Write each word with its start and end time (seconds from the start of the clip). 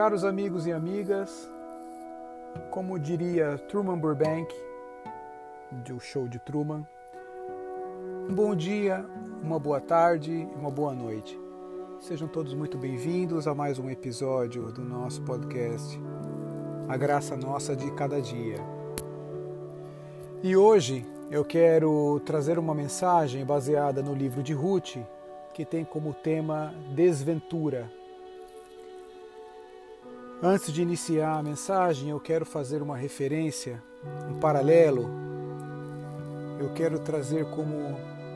Caros 0.00 0.24
amigos 0.24 0.66
e 0.66 0.72
amigas, 0.72 1.46
como 2.70 2.98
diria 2.98 3.58
Truman 3.68 3.98
Burbank, 3.98 4.48
do 5.84 6.00
show 6.00 6.26
de 6.26 6.38
Truman, 6.38 6.86
um 8.26 8.34
bom 8.34 8.56
dia, 8.56 9.04
uma 9.42 9.58
boa 9.58 9.78
tarde 9.78 10.32
e 10.32 10.58
uma 10.58 10.70
boa 10.70 10.94
noite. 10.94 11.38
Sejam 12.00 12.26
todos 12.26 12.54
muito 12.54 12.78
bem-vindos 12.78 13.46
a 13.46 13.54
mais 13.54 13.78
um 13.78 13.90
episódio 13.90 14.72
do 14.72 14.82
nosso 14.82 15.20
podcast, 15.20 16.00
A 16.88 16.96
Graça 16.96 17.36
Nossa 17.36 17.76
de 17.76 17.90
Cada 17.90 18.22
Dia. 18.22 18.56
E 20.42 20.56
hoje 20.56 21.04
eu 21.30 21.44
quero 21.44 22.22
trazer 22.24 22.58
uma 22.58 22.74
mensagem 22.74 23.44
baseada 23.44 24.02
no 24.02 24.14
livro 24.14 24.42
de 24.42 24.54
Ruth, 24.54 24.96
que 25.52 25.66
tem 25.66 25.84
como 25.84 26.14
tema 26.14 26.72
Desventura. 26.94 27.99
Antes 30.42 30.72
de 30.72 30.80
iniciar 30.80 31.38
a 31.38 31.42
mensagem, 31.42 32.08
eu 32.08 32.18
quero 32.18 32.46
fazer 32.46 32.80
uma 32.80 32.96
referência, 32.96 33.82
um 34.26 34.40
paralelo. 34.40 35.10
Eu 36.58 36.72
quero 36.72 36.98
trazer 36.98 37.44
como 37.50 37.76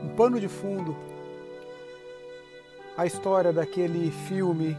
um 0.03 0.09
pano 0.15 0.39
de 0.39 0.47
fundo 0.47 0.95
a 2.95 3.07
história 3.07 3.51
daquele 3.51 4.11
filme 4.11 4.77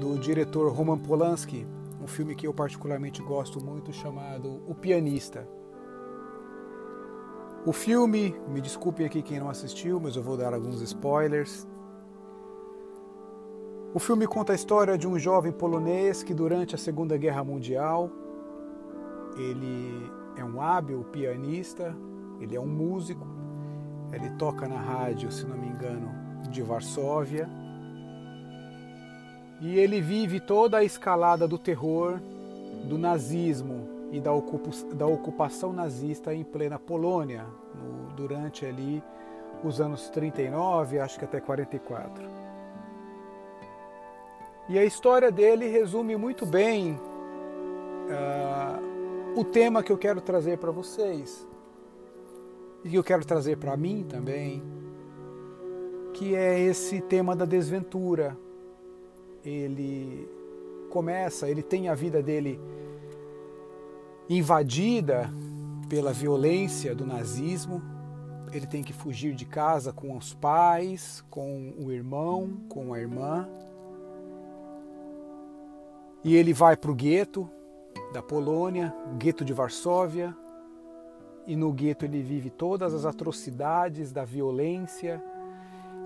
do 0.00 0.20
diretor 0.20 0.72
Roman 0.72 0.98
Polanski, 0.98 1.66
um 2.00 2.06
filme 2.06 2.36
que 2.36 2.46
eu 2.46 2.54
particularmente 2.54 3.20
gosto 3.22 3.60
muito, 3.60 3.92
chamado 3.92 4.62
O 4.68 4.72
Pianista. 4.72 5.48
O 7.66 7.72
filme, 7.72 8.36
me 8.46 8.60
desculpe 8.60 9.04
aqui 9.04 9.20
quem 9.20 9.40
não 9.40 9.50
assistiu, 9.50 9.98
mas 9.98 10.14
eu 10.14 10.22
vou 10.22 10.36
dar 10.36 10.54
alguns 10.54 10.80
spoilers. 10.80 11.66
O 13.98 14.00
filme 14.00 14.28
conta 14.28 14.52
a 14.52 14.54
história 14.54 14.96
de 14.96 15.08
um 15.08 15.18
jovem 15.18 15.50
polonês 15.50 16.22
que 16.22 16.32
durante 16.32 16.72
a 16.72 16.78
Segunda 16.78 17.16
Guerra 17.16 17.42
Mundial 17.42 18.08
ele 19.36 20.08
é 20.36 20.44
um 20.44 20.62
hábil 20.62 21.02
pianista, 21.10 21.96
ele 22.40 22.54
é 22.54 22.60
um 22.60 22.68
músico, 22.68 23.26
ele 24.12 24.30
toca 24.38 24.68
na 24.68 24.80
rádio, 24.80 25.32
se 25.32 25.44
não 25.44 25.58
me 25.58 25.66
engano, 25.66 26.14
de 26.48 26.62
Varsóvia. 26.62 27.48
E 29.60 29.76
ele 29.76 30.00
vive 30.00 30.38
toda 30.38 30.76
a 30.78 30.84
escalada 30.84 31.48
do 31.48 31.58
terror, 31.58 32.20
do 32.88 32.96
nazismo 32.96 33.88
e 34.12 34.20
da, 34.20 34.32
ocupação 35.08 35.72
nazista 35.72 36.32
em 36.32 36.44
plena 36.44 36.78
Polônia, 36.78 37.44
durante 38.16 38.64
ali 38.64 39.02
os 39.64 39.80
anos 39.80 40.08
39, 40.08 41.00
acho 41.00 41.18
que 41.18 41.24
até 41.24 41.40
44. 41.40 42.37
E 44.68 44.78
a 44.78 44.84
história 44.84 45.32
dele 45.32 45.66
resume 45.66 46.14
muito 46.14 46.44
bem 46.44 47.00
uh, 48.08 49.38
o 49.40 49.42
tema 49.42 49.82
que 49.82 49.90
eu 49.90 49.96
quero 49.96 50.20
trazer 50.20 50.58
para 50.58 50.70
vocês 50.70 51.46
e 52.84 52.90
que 52.90 52.98
eu 52.98 53.02
quero 53.02 53.24
trazer 53.24 53.56
para 53.56 53.74
mim 53.78 54.04
também, 54.06 54.62
que 56.12 56.34
é 56.34 56.60
esse 56.60 57.00
tema 57.00 57.34
da 57.34 57.46
desventura. 57.46 58.36
Ele 59.42 60.28
começa, 60.90 61.48
ele 61.48 61.62
tem 61.62 61.88
a 61.88 61.94
vida 61.94 62.22
dele 62.22 62.60
invadida 64.28 65.32
pela 65.88 66.12
violência 66.12 66.94
do 66.94 67.06
nazismo. 67.06 67.82
Ele 68.52 68.66
tem 68.66 68.82
que 68.82 68.92
fugir 68.92 69.34
de 69.34 69.46
casa 69.46 69.94
com 69.94 70.14
os 70.14 70.34
pais, 70.34 71.24
com 71.30 71.72
o 71.78 71.90
irmão, 71.90 72.60
com 72.68 72.92
a 72.92 73.00
irmã. 73.00 73.48
E 76.24 76.34
ele 76.34 76.52
vai 76.52 76.76
para 76.76 76.90
o 76.90 76.94
gueto 76.94 77.48
da 78.12 78.22
Polônia, 78.22 78.94
o 79.12 79.16
gueto 79.16 79.44
de 79.44 79.52
Varsóvia, 79.52 80.36
e 81.46 81.56
no 81.56 81.72
gueto 81.72 82.04
ele 82.04 82.22
vive 82.22 82.50
todas 82.50 82.92
as 82.92 83.04
atrocidades 83.04 84.12
da 84.12 84.24
violência, 84.24 85.22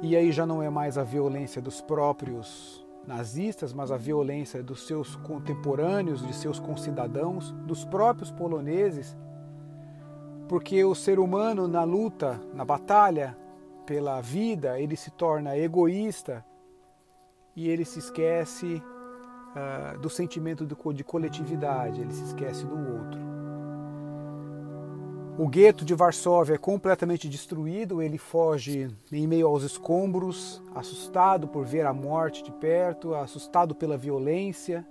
e 0.00 0.16
aí 0.16 0.30
já 0.32 0.44
não 0.44 0.62
é 0.62 0.68
mais 0.68 0.98
a 0.98 1.02
violência 1.02 1.60
dos 1.60 1.80
próprios 1.80 2.86
nazistas, 3.06 3.72
mas 3.72 3.90
a 3.90 3.96
violência 3.96 4.62
dos 4.62 4.86
seus 4.86 5.16
contemporâneos, 5.16 6.24
de 6.26 6.34
seus 6.34 6.58
concidadãos, 6.60 7.52
dos 7.66 7.84
próprios 7.84 8.30
poloneses, 8.30 9.16
porque 10.48 10.84
o 10.84 10.94
ser 10.94 11.18
humano 11.18 11.66
na 11.66 11.82
luta, 11.82 12.40
na 12.52 12.64
batalha 12.64 13.36
pela 13.86 14.20
vida, 14.20 14.78
ele 14.78 14.96
se 14.96 15.10
torna 15.10 15.56
egoísta. 15.56 16.44
E 17.54 17.68
ele 17.68 17.84
se 17.84 17.98
esquece 17.98 18.82
uh, 19.54 19.98
do 19.98 20.10
sentimento 20.10 20.66
de 20.66 21.04
coletividade, 21.04 22.00
ele 22.00 22.12
se 22.12 22.24
esquece 22.24 22.64
do 22.64 22.74
outro. 22.74 23.32
O 25.38 25.48
gueto 25.48 25.82
de 25.82 25.94
Varsóvia 25.94 26.54
é 26.54 26.58
completamente 26.58 27.26
destruído, 27.26 28.02
ele 28.02 28.18
foge 28.18 28.94
em 29.10 29.26
meio 29.26 29.46
aos 29.46 29.62
escombros, 29.62 30.62
assustado 30.74 31.48
por 31.48 31.64
ver 31.64 31.86
a 31.86 31.92
morte 31.92 32.42
de 32.42 32.52
perto, 32.52 33.14
assustado 33.14 33.74
pela 33.74 33.96
violência. 33.96 34.86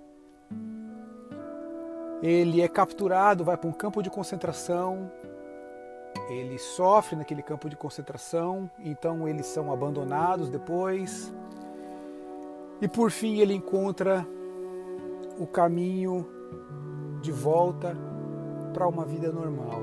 Ele 2.23 2.61
é 2.61 2.67
capturado, 2.67 3.43
vai 3.43 3.55
para 3.55 3.69
um 3.69 3.73
campo 3.73 4.01
de 4.01 4.09
concentração, 4.09 5.11
ele 6.27 6.57
sofre 6.57 7.15
naquele 7.15 7.43
campo 7.43 7.69
de 7.69 7.75
concentração, 7.75 8.69
então 8.79 9.27
eles 9.27 9.45
são 9.45 9.71
abandonados 9.71 10.49
depois. 10.49 11.31
E 12.81 12.87
por 12.87 13.11
fim 13.11 13.37
ele 13.39 13.53
encontra 13.53 14.25
o 15.41 15.47
caminho 15.47 16.27
de 17.19 17.31
volta 17.31 17.97
para 18.75 18.87
uma 18.87 19.03
vida 19.03 19.31
normal. 19.31 19.81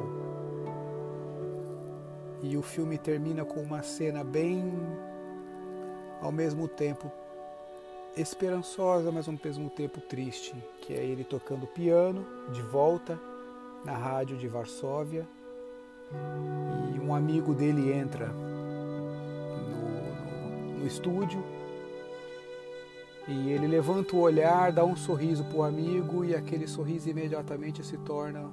E 2.40 2.56
o 2.56 2.62
filme 2.62 2.96
termina 2.96 3.44
com 3.44 3.60
uma 3.60 3.82
cena 3.82 4.22
bem, 4.22 4.72
ao 6.22 6.30
mesmo 6.30 6.68
tempo, 6.68 7.10
esperançosa, 8.16 9.10
mas 9.10 9.26
ao 9.26 9.34
mesmo 9.44 9.68
tempo 9.68 10.00
triste, 10.00 10.54
que 10.80 10.94
é 10.94 11.04
ele 11.04 11.24
tocando 11.24 11.66
piano 11.66 12.24
de 12.52 12.62
volta 12.62 13.18
na 13.84 13.96
rádio 13.96 14.36
de 14.36 14.46
Varsóvia 14.46 15.26
e 16.94 17.00
um 17.00 17.12
amigo 17.12 17.52
dele 17.52 17.92
entra 17.92 18.28
no, 18.28 18.38
no, 20.70 20.78
no 20.78 20.86
estúdio 20.86 21.57
e 23.28 23.50
ele 23.50 23.66
levanta 23.66 24.16
o 24.16 24.20
olhar, 24.20 24.72
dá 24.72 24.82
um 24.82 24.96
sorriso 24.96 25.44
para 25.44 25.58
o 25.58 25.62
amigo 25.62 26.24
e 26.24 26.34
aquele 26.34 26.66
sorriso 26.66 27.10
imediatamente 27.10 27.84
se 27.84 27.98
torna 27.98 28.50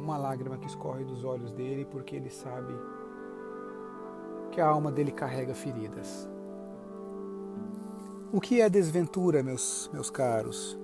uma 0.00 0.16
lágrima 0.16 0.56
que 0.56 0.66
escorre 0.66 1.04
dos 1.04 1.24
olhos 1.24 1.52
dele 1.52 1.84
porque 1.84 2.16
ele 2.16 2.30
sabe 2.30 2.74
que 4.50 4.62
a 4.62 4.66
alma 4.66 4.90
dele 4.90 5.12
carrega 5.12 5.54
feridas. 5.54 6.26
O 8.32 8.40
que 8.40 8.62
é 8.62 8.68
desventura, 8.70 9.42
meus, 9.42 9.90
meus 9.92 10.08
caros? 10.08 10.78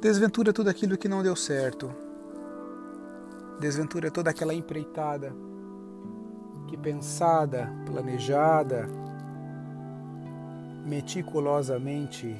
Desventura 0.00 0.50
é 0.50 0.52
tudo 0.52 0.68
aquilo 0.68 0.98
que 0.98 1.08
não 1.08 1.22
deu 1.22 1.36
certo. 1.36 1.94
Desventura 3.60 4.08
é 4.08 4.10
toda 4.10 4.30
aquela 4.30 4.52
empreitada 4.52 5.32
que 6.66 6.76
pensada, 6.76 7.72
planejada, 7.86 8.88
meticulosamente 10.88 12.34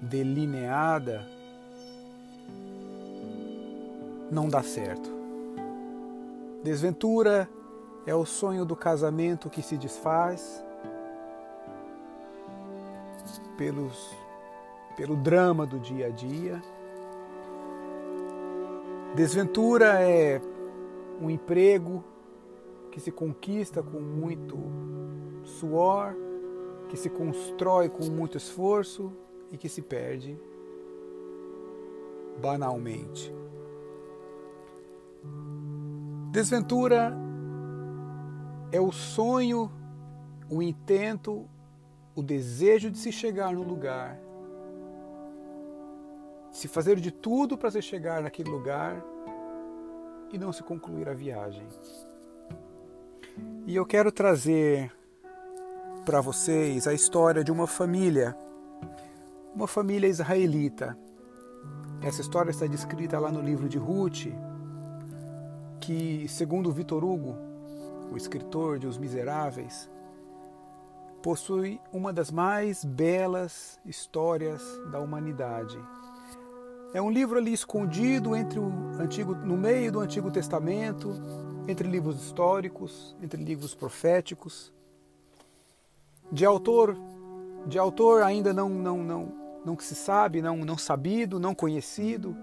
delineada, 0.00 1.26
não 4.30 4.48
dá 4.48 4.62
certo. 4.62 5.10
Desventura 6.62 7.48
é 8.06 8.14
o 8.14 8.24
sonho 8.24 8.64
do 8.64 8.76
casamento 8.76 9.50
que 9.50 9.62
se 9.62 9.76
desfaz 9.76 10.64
pelos, 13.56 14.14
pelo 14.96 15.16
drama 15.16 15.66
do 15.66 15.80
dia 15.80 16.06
a 16.06 16.10
dia. 16.10 16.62
Desventura 19.16 20.00
é 20.00 20.40
um 21.20 21.28
emprego 21.28 22.04
que 22.92 23.00
se 23.00 23.10
conquista 23.10 23.82
com 23.82 23.98
muito 23.98 24.56
suor, 25.42 26.14
que 26.88 26.96
se 26.96 27.10
constrói 27.10 27.88
com 27.88 28.04
muito 28.04 28.36
esforço 28.36 29.12
e 29.52 29.56
que 29.56 29.68
se 29.68 29.82
perde 29.82 30.38
banalmente. 32.40 33.32
Desventura 36.30 37.16
é 38.70 38.80
o 38.80 38.92
sonho, 38.92 39.70
o 40.50 40.62
intento, 40.62 41.48
o 42.14 42.22
desejo 42.22 42.90
de 42.90 42.98
se 42.98 43.10
chegar 43.10 43.52
no 43.52 43.62
lugar, 43.62 44.18
se 46.50 46.68
fazer 46.68 46.96
de 46.96 47.10
tudo 47.10 47.56
para 47.56 47.70
se 47.70 47.82
chegar 47.82 48.22
naquele 48.22 48.50
lugar 48.50 49.02
e 50.32 50.38
não 50.38 50.52
se 50.52 50.62
concluir 50.62 51.08
a 51.08 51.14
viagem. 51.14 51.66
E 53.66 53.74
eu 53.74 53.84
quero 53.86 54.10
trazer 54.10 54.92
para 56.08 56.22
vocês 56.22 56.86
a 56.86 56.94
história 56.94 57.44
de 57.44 57.52
uma 57.52 57.66
família 57.66 58.34
uma 59.54 59.66
família 59.66 60.08
israelita. 60.08 60.96
Essa 62.00 62.22
história 62.22 62.50
está 62.50 62.66
descrita 62.66 63.18
lá 63.18 63.30
no 63.30 63.42
livro 63.42 63.68
de 63.68 63.76
Ruth, 63.76 64.28
que, 65.78 66.26
segundo 66.26 66.72
Vitor 66.72 67.04
Hugo, 67.04 67.36
o 68.10 68.16
escritor 68.16 68.78
de 68.78 68.86
Os 68.86 68.96
Miseráveis, 68.96 69.90
possui 71.22 71.78
uma 71.92 72.10
das 72.10 72.30
mais 72.30 72.86
belas 72.86 73.78
histórias 73.84 74.62
da 74.90 74.98
humanidade. 75.00 75.78
É 76.94 77.02
um 77.02 77.10
livro 77.10 77.36
ali 77.36 77.52
escondido 77.52 78.34
entre 78.34 78.58
o 78.58 78.72
antigo, 78.98 79.34
no 79.34 79.58
meio 79.58 79.92
do 79.92 80.00
Antigo 80.00 80.30
Testamento, 80.30 81.12
entre 81.68 81.86
livros 81.86 82.16
históricos, 82.16 83.14
entre 83.20 83.44
livros 83.44 83.74
proféticos, 83.74 84.72
de 86.30 86.44
autor, 86.44 86.96
de 87.66 87.78
autor 87.78 88.22
ainda 88.22 88.52
não 88.52 88.68
não 88.68 88.98
não 89.02 89.38
não 89.64 89.76
que 89.76 89.84
se 89.84 89.94
sabe, 89.94 90.40
não, 90.40 90.56
não 90.58 90.78
sabido, 90.78 91.38
não 91.38 91.54
conhecido. 91.54 92.34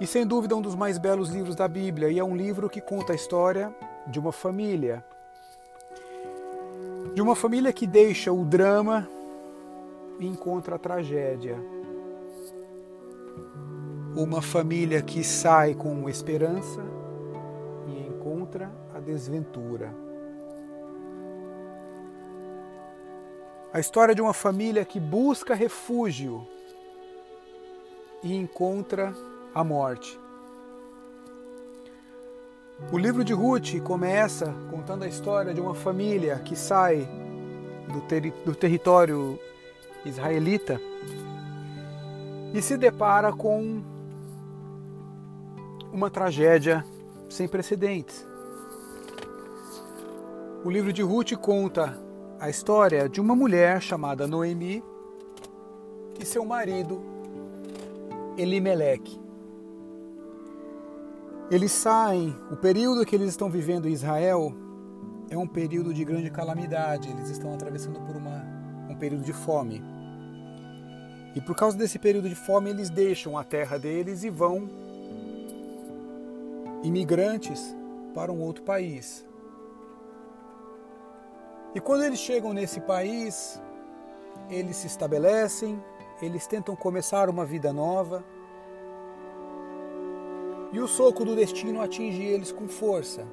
E 0.00 0.06
sem 0.06 0.26
dúvida 0.26 0.56
um 0.56 0.60
dos 0.60 0.74
mais 0.74 0.98
belos 0.98 1.30
livros 1.30 1.54
da 1.54 1.68
Bíblia, 1.68 2.10
e 2.10 2.18
é 2.18 2.24
um 2.24 2.36
livro 2.36 2.68
que 2.68 2.80
conta 2.80 3.12
a 3.12 3.16
história 3.16 3.74
de 4.08 4.18
uma 4.18 4.32
família. 4.32 5.04
De 7.14 7.22
uma 7.22 7.36
família 7.36 7.72
que 7.72 7.86
deixa 7.86 8.32
o 8.32 8.44
drama 8.44 9.08
e 10.18 10.26
encontra 10.26 10.74
a 10.74 10.78
tragédia. 10.78 11.56
Uma 14.14 14.42
família 14.42 15.00
que 15.02 15.22
sai 15.22 15.74
com 15.74 16.08
esperança 16.08 16.82
e 17.86 18.08
encontra 18.08 18.70
a 18.94 18.98
desventura. 18.98 20.05
A 23.76 23.78
história 23.78 24.14
de 24.14 24.22
uma 24.22 24.32
família 24.32 24.86
que 24.86 24.98
busca 24.98 25.54
refúgio 25.54 26.48
e 28.22 28.34
encontra 28.34 29.12
a 29.54 29.62
morte. 29.62 30.18
O 32.90 32.96
livro 32.96 33.22
de 33.22 33.34
Ruth 33.34 33.78
começa 33.84 34.54
contando 34.70 35.02
a 35.02 35.06
história 35.06 35.52
de 35.52 35.60
uma 35.60 35.74
família 35.74 36.38
que 36.38 36.56
sai 36.56 37.06
do, 37.86 38.46
do 38.46 38.54
território 38.54 39.38
israelita 40.06 40.80
e 42.54 42.62
se 42.62 42.78
depara 42.78 43.30
com 43.30 43.82
uma 45.92 46.08
tragédia 46.08 46.82
sem 47.28 47.46
precedentes. 47.46 48.26
O 50.64 50.70
livro 50.70 50.94
de 50.94 51.02
Ruth 51.02 51.32
conta 51.34 52.05
a 52.38 52.50
história 52.50 53.08
de 53.08 53.20
uma 53.20 53.34
mulher 53.34 53.80
chamada 53.80 54.26
Noemi 54.26 54.82
e 56.20 56.24
seu 56.24 56.44
marido 56.44 57.02
Elimeleque. 58.36 59.18
Eles 61.50 61.72
saem, 61.72 62.36
o 62.50 62.56
período 62.56 63.06
que 63.06 63.14
eles 63.14 63.28
estão 63.28 63.48
vivendo 63.48 63.88
em 63.88 63.92
Israel 63.92 64.52
é 65.30 65.38
um 65.38 65.46
período 65.46 65.94
de 65.94 66.04
grande 66.04 66.30
calamidade, 66.30 67.08
eles 67.08 67.30
estão 67.30 67.54
atravessando 67.54 68.00
por 68.00 68.16
uma, 68.16 68.44
um 68.90 68.96
período 68.96 69.24
de 69.24 69.32
fome. 69.32 69.82
E 71.34 71.40
por 71.40 71.54
causa 71.54 71.76
desse 71.76 71.98
período 71.98 72.28
de 72.28 72.34
fome, 72.34 72.70
eles 72.70 72.90
deixam 72.90 73.38
a 73.38 73.44
terra 73.44 73.78
deles 73.78 74.24
e 74.24 74.30
vão 74.30 74.68
imigrantes 76.82 77.74
para 78.14 78.32
um 78.32 78.40
outro 78.40 78.62
país. 78.62 79.24
E 81.76 81.80
quando 81.80 82.04
eles 82.04 82.20
chegam 82.20 82.54
nesse 82.54 82.80
país, 82.80 83.62
eles 84.48 84.76
se 84.76 84.86
estabelecem, 84.86 85.78
eles 86.22 86.46
tentam 86.46 86.74
começar 86.74 87.28
uma 87.28 87.44
vida 87.44 87.70
nova. 87.70 88.24
E 90.72 90.80
o 90.80 90.88
soco 90.88 91.22
do 91.22 91.36
destino 91.36 91.82
atinge 91.82 92.22
eles 92.22 92.50
com 92.50 92.66
força, 92.66 93.28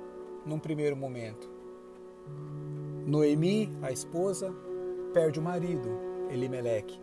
num 0.45 0.59
primeiro 0.59 0.93
momento. 0.93 1.49
Noemi, 3.07 3.71
a 3.81 3.93
esposa, 3.93 4.53
perde 5.13 5.39
o 5.39 5.41
marido, 5.41 5.97
Elimeleque. 6.29 6.99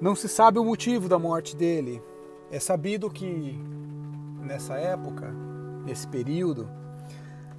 Não 0.00 0.14
se 0.14 0.28
sabe 0.28 0.60
o 0.60 0.64
motivo 0.64 1.08
da 1.08 1.18
morte 1.18 1.56
dele. 1.56 2.00
É 2.52 2.60
sabido 2.60 3.10
que 3.10 3.58
nessa 4.40 4.74
época, 4.74 5.34
nesse 5.84 6.06
período, 6.06 6.83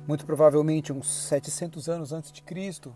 muito 0.08 0.26
provavelmente 0.26 0.94
uns 0.94 1.08
700 1.08 1.90
anos 1.90 2.12
antes 2.12 2.32
de 2.32 2.42
Cristo, 2.42 2.96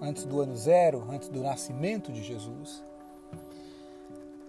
antes 0.00 0.24
do 0.24 0.40
ano 0.40 0.56
zero, 0.56 1.06
antes 1.10 1.28
do 1.28 1.40
nascimento 1.40 2.12
de 2.12 2.22
Jesus. 2.22 2.82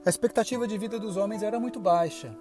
A 0.05 0.09
expectativa 0.09 0.67
de 0.67 0.77
vida 0.77 0.99
dos 0.99 1.17
homens 1.17 1.43
era 1.43 1.59
muito 1.59 1.79
baixa. 1.79 2.35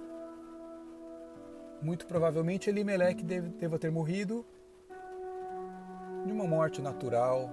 Muito 1.80 2.06
provavelmente 2.06 2.70
Elimelech 2.70 3.22
deva 3.22 3.78
ter 3.78 3.90
morrido 3.90 4.44
de 6.24 6.32
uma 6.32 6.46
morte 6.46 6.80
natural, 6.80 7.50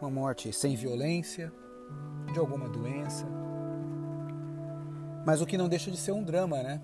uma 0.00 0.10
morte 0.10 0.52
sem 0.52 0.76
violência, 0.76 1.50
de 2.32 2.38
alguma 2.38 2.68
doença. 2.68 3.26
Mas 5.24 5.40
o 5.40 5.46
que 5.46 5.56
não 5.56 5.68
deixa 5.68 5.90
de 5.90 5.96
ser 5.96 6.12
um 6.12 6.22
drama, 6.22 6.62
né? 6.62 6.82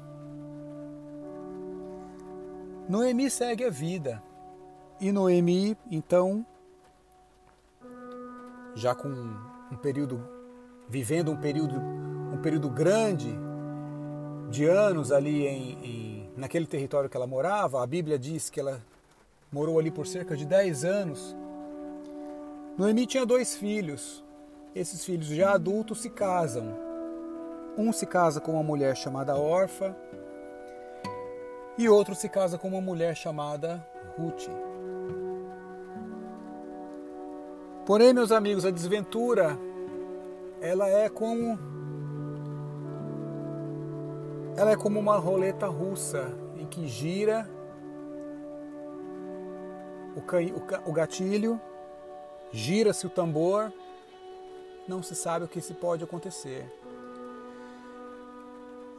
Noemi 2.90 3.30
segue 3.30 3.62
a 3.64 3.70
vida. 3.70 4.20
E 5.00 5.12
Noemi, 5.12 5.76
então, 5.92 6.44
já 8.74 8.96
com 8.96 9.08
um 9.08 9.76
período, 9.76 10.20
vivendo 10.88 11.30
um 11.30 11.36
período, 11.36 11.76
um 11.76 12.38
período 12.42 12.68
grande 12.68 13.32
de 14.50 14.64
anos 14.64 15.12
ali 15.12 15.46
em, 15.46 15.72
em, 15.84 16.30
naquele 16.36 16.66
território 16.66 17.08
que 17.08 17.16
ela 17.16 17.28
morava, 17.28 17.80
a 17.80 17.86
Bíblia 17.86 18.18
diz 18.18 18.50
que 18.50 18.58
ela 18.58 18.82
morou 19.52 19.78
ali 19.78 19.92
por 19.92 20.04
cerca 20.04 20.36
de 20.36 20.44
10 20.44 20.84
anos. 20.84 21.36
Noemi 22.76 23.06
tinha 23.06 23.24
dois 23.24 23.54
filhos. 23.54 24.24
Esses 24.74 25.04
filhos 25.04 25.28
já 25.28 25.52
adultos 25.52 26.00
se 26.00 26.10
casam. 26.10 26.76
Um 27.78 27.92
se 27.92 28.04
casa 28.04 28.40
com 28.40 28.54
uma 28.54 28.64
mulher 28.64 28.96
chamada 28.96 29.36
Orfa 29.36 29.96
e 31.80 31.88
outro 31.88 32.14
se 32.14 32.28
casa 32.28 32.58
com 32.58 32.68
uma 32.68 32.80
mulher 32.82 33.16
chamada 33.16 33.82
Ruth. 34.18 34.50
Porém, 37.86 38.12
meus 38.12 38.30
amigos, 38.30 38.66
a 38.66 38.70
desventura 38.70 39.58
ela 40.60 40.86
é 40.86 41.08
como 41.08 41.58
ela 44.58 44.72
é 44.72 44.76
como 44.76 45.00
uma 45.00 45.16
roleta 45.16 45.68
russa 45.68 46.30
em 46.54 46.66
que 46.66 46.86
gira 46.86 47.48
o, 50.84 50.92
gatilho, 50.92 51.58
gira-se 52.52 53.06
o 53.06 53.10
tambor, 53.10 53.72
não 54.86 55.02
se 55.02 55.14
sabe 55.14 55.46
o 55.46 55.48
que 55.48 55.62
se 55.62 55.72
pode 55.72 56.04
acontecer. 56.04 56.70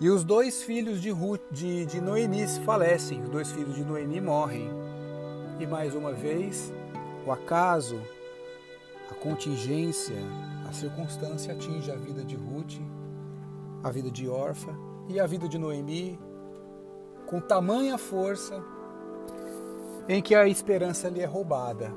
E 0.01 0.09
os 0.09 0.23
dois 0.23 0.63
filhos 0.63 0.99
de, 0.99 1.11
Ruth, 1.11 1.43
de, 1.51 1.85
de 1.85 2.01
Noemi 2.01 2.47
falecem, 2.65 3.21
os 3.21 3.29
dois 3.29 3.51
filhos 3.51 3.75
de 3.75 3.85
Noemi 3.85 4.19
morrem. 4.19 4.67
E 5.59 5.67
mais 5.67 5.93
uma 5.93 6.11
vez, 6.11 6.73
o 7.23 7.31
acaso, 7.31 8.01
a 9.11 9.13
contingência, 9.13 10.15
a 10.67 10.73
circunstância 10.73 11.53
atinge 11.53 11.91
a 11.91 11.95
vida 11.95 12.23
de 12.23 12.35
Ruth, 12.35 12.81
a 13.83 13.91
vida 13.91 14.09
de 14.09 14.27
Orfa 14.27 14.75
e 15.07 15.19
a 15.19 15.27
vida 15.27 15.47
de 15.47 15.59
Noemi 15.59 16.19
com 17.27 17.39
tamanha 17.39 17.95
força 17.95 18.59
em 20.09 20.19
que 20.19 20.33
a 20.33 20.47
esperança 20.47 21.09
lhe 21.09 21.21
é 21.21 21.25
roubada. 21.25 21.93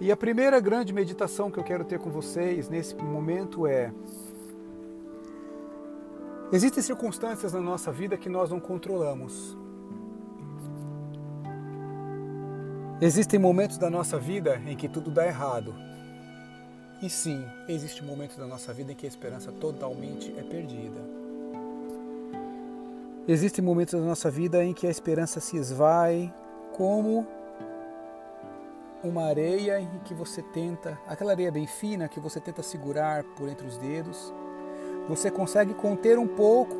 E 0.00 0.10
a 0.10 0.16
primeira 0.16 0.58
grande 0.60 0.94
meditação 0.94 1.50
que 1.50 1.58
eu 1.58 1.62
quero 1.62 1.84
ter 1.84 1.98
com 1.98 2.10
vocês 2.10 2.70
nesse 2.70 2.96
momento 2.96 3.66
é 3.66 3.92
Existem 6.54 6.84
circunstâncias 6.84 7.52
na 7.52 7.60
nossa 7.60 7.90
vida 7.90 8.16
que 8.16 8.28
nós 8.28 8.48
não 8.48 8.60
controlamos. 8.60 9.58
Existem 13.00 13.40
momentos 13.40 13.76
da 13.76 13.90
nossa 13.90 14.20
vida 14.20 14.62
em 14.64 14.76
que 14.76 14.88
tudo 14.88 15.10
dá 15.10 15.26
errado. 15.26 15.74
E 17.02 17.10
sim, 17.10 17.44
existe 17.68 18.04
um 18.04 18.06
momento 18.06 18.38
da 18.38 18.46
nossa 18.46 18.72
vida 18.72 18.92
em 18.92 18.94
que 18.94 19.04
a 19.04 19.08
esperança 19.08 19.50
totalmente 19.50 20.32
é 20.38 20.44
perdida. 20.44 21.00
Existem 23.26 23.64
momentos 23.64 23.94
da 23.94 24.06
nossa 24.06 24.30
vida 24.30 24.64
em 24.64 24.72
que 24.72 24.86
a 24.86 24.90
esperança 24.90 25.40
se 25.40 25.56
esvai 25.56 26.32
como 26.72 27.26
uma 29.02 29.24
areia 29.24 29.80
em 29.80 29.98
que 30.04 30.14
você 30.14 30.40
tenta, 30.40 30.96
aquela 31.04 31.32
areia 31.32 31.50
bem 31.50 31.66
fina 31.66 32.08
que 32.08 32.20
você 32.20 32.38
tenta 32.38 32.62
segurar 32.62 33.24
por 33.36 33.48
entre 33.48 33.66
os 33.66 33.76
dedos 33.76 34.32
você 35.08 35.30
consegue 35.30 35.74
conter 35.74 36.18
um 36.18 36.26
pouco, 36.26 36.76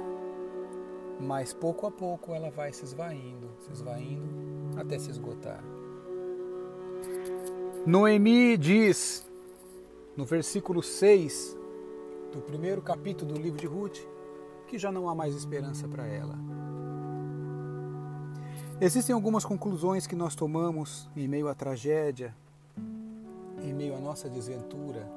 mas 1.21 1.53
pouco 1.53 1.87
a 1.87 1.91
pouco 1.91 2.35
ela 2.35 2.51
vai 2.51 2.73
se 2.73 2.85
esvaindo, 2.85 3.51
se 3.61 3.73
esvaindo 3.73 4.29
até 4.77 4.99
se 4.99 5.11
esgotar. 5.11 5.63
Noemi 7.87 8.57
diz, 8.57 9.27
no 10.17 10.25
versículo 10.25 10.83
6 10.83 11.57
do 12.33 12.41
primeiro 12.41 12.81
capítulo 12.81 13.35
do 13.35 13.41
livro 13.41 13.59
de 13.59 13.67
Ruth, 13.67 13.99
que 14.67 14.79
já 14.79 14.91
não 14.91 15.09
há 15.09 15.15
mais 15.15 15.35
esperança 15.35 15.87
para 15.87 16.07
ela. 16.07 16.37
Existem 18.81 19.15
algumas 19.15 19.45
conclusões 19.45 20.07
que 20.07 20.17
nós 20.17 20.35
tomamos 20.35 21.09
em 21.15 21.29
meio 21.29 21.47
à 21.47 21.55
tragédia, 21.55 22.35
em 23.63 23.73
meio 23.73 23.95
à 23.95 24.01
nossa 24.01 24.29
desventura, 24.29 25.09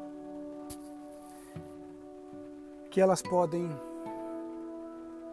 que 2.97 3.01
elas 3.01 3.21
podem 3.21 3.69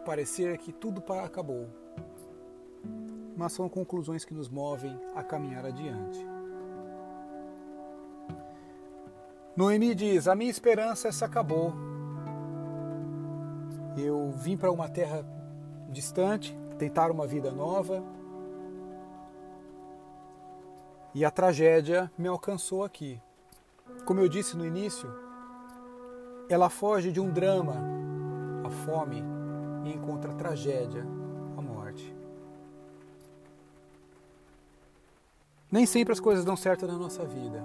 parecer 0.05 0.55
que 0.59 0.71
tudo 0.71 1.03
acabou, 1.13 1.67
mas 3.35 3.53
são 3.53 3.67
conclusões 3.67 4.23
que 4.23 4.35
nos 4.35 4.47
movem 4.47 4.95
a 5.15 5.23
caminhar 5.23 5.65
adiante. 5.65 6.23
Noemi 9.57 9.95
diz: 9.95 10.27
A 10.27 10.35
minha 10.35 10.51
esperança 10.51 11.11
se 11.11 11.25
acabou. 11.25 11.73
Eu 13.97 14.29
vim 14.29 14.55
para 14.55 14.71
uma 14.71 14.87
terra 14.87 15.25
distante, 15.89 16.55
tentar 16.77 17.09
uma 17.09 17.25
vida 17.25 17.51
nova, 17.51 18.03
e 21.15 21.25
a 21.25 21.31
tragédia 21.31 22.11
me 22.15 22.27
alcançou 22.27 22.83
aqui. 22.83 23.19
Como 24.05 24.19
eu 24.19 24.29
disse 24.29 24.55
no 24.55 24.67
início, 24.67 25.24
ela 26.49 26.69
foge 26.69 27.11
de 27.11 27.19
um 27.19 27.31
drama, 27.31 27.75
a 28.63 28.69
fome, 28.69 29.23
e 29.83 29.93
encontra 29.93 30.31
a 30.31 30.35
tragédia, 30.35 31.05
a 31.57 31.61
morte. 31.61 32.15
Nem 35.71 35.85
sempre 35.85 36.13
as 36.13 36.19
coisas 36.19 36.45
dão 36.45 36.55
certo 36.55 36.87
na 36.87 36.97
nossa 36.97 37.25
vida. 37.25 37.63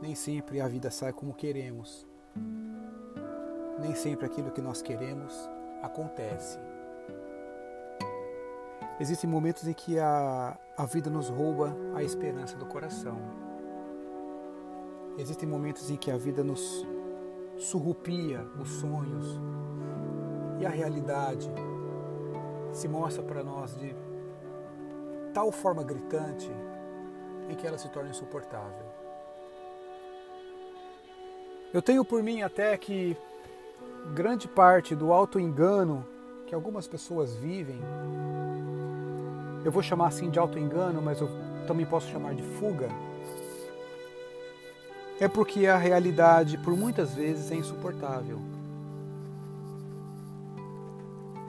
Nem 0.00 0.14
sempre 0.14 0.60
a 0.60 0.68
vida 0.68 0.90
sai 0.90 1.12
como 1.12 1.34
queremos. 1.34 2.06
Nem 3.80 3.94
sempre 3.94 4.26
aquilo 4.26 4.50
que 4.50 4.60
nós 4.60 4.82
queremos 4.82 5.48
acontece. 5.82 6.58
Existem 8.98 9.28
momentos 9.28 9.68
em 9.68 9.74
que 9.74 9.98
a, 9.98 10.58
a 10.76 10.86
vida 10.86 11.10
nos 11.10 11.28
rouba 11.28 11.76
a 11.94 12.02
esperança 12.02 12.56
do 12.56 12.64
coração. 12.64 13.18
Existem 15.18 15.48
momentos 15.48 15.90
em 15.90 15.96
que 15.96 16.10
a 16.10 16.16
vida 16.16 16.42
nos 16.42 16.86
surrupia 17.56 18.46
os 18.60 18.68
sonhos 18.68 19.40
e 20.58 20.66
a 20.66 20.68
realidade 20.68 21.50
se 22.72 22.88
mostra 22.88 23.22
para 23.22 23.42
nós 23.42 23.76
de 23.76 23.94
tal 25.32 25.50
forma 25.50 25.82
gritante 25.82 26.50
em 27.48 27.54
que 27.54 27.66
ela 27.66 27.78
se 27.78 27.88
torna 27.88 28.10
insuportável. 28.10 28.86
Eu 31.72 31.82
tenho 31.82 32.04
por 32.04 32.22
mim 32.22 32.42
até 32.42 32.76
que 32.76 33.16
grande 34.14 34.48
parte 34.48 34.94
do 34.94 35.12
auto-engano 35.12 36.06
que 36.46 36.54
algumas 36.54 36.86
pessoas 36.86 37.34
vivem 37.34 37.80
eu 39.66 39.72
vou 39.72 39.82
chamar 39.82 40.06
assim 40.06 40.30
de 40.30 40.38
auto-engano, 40.38 41.02
mas 41.02 41.20
eu 41.20 41.28
também 41.66 41.84
posso 41.84 42.08
chamar 42.08 42.36
de 42.36 42.42
fuga, 42.42 42.88
é 45.20 45.28
porque 45.28 45.66
a 45.66 45.76
realidade, 45.76 46.58
por 46.58 46.76
muitas 46.76 47.14
vezes, 47.14 47.50
é 47.50 47.54
insuportável. 47.54 48.38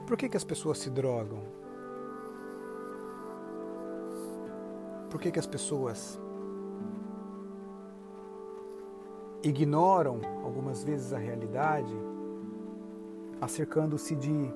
Por 0.06 0.16
que, 0.16 0.28
que 0.28 0.36
as 0.36 0.44
pessoas 0.44 0.78
se 0.78 0.88
drogam? 0.88 1.42
Por 5.10 5.20
que, 5.20 5.30
que 5.30 5.38
as 5.38 5.46
pessoas 5.46 6.18
ignoram 9.42 10.20
algumas 10.42 10.82
vezes 10.82 11.12
a 11.12 11.18
realidade, 11.18 11.94
acercando-se 13.40 14.14
de 14.16 14.50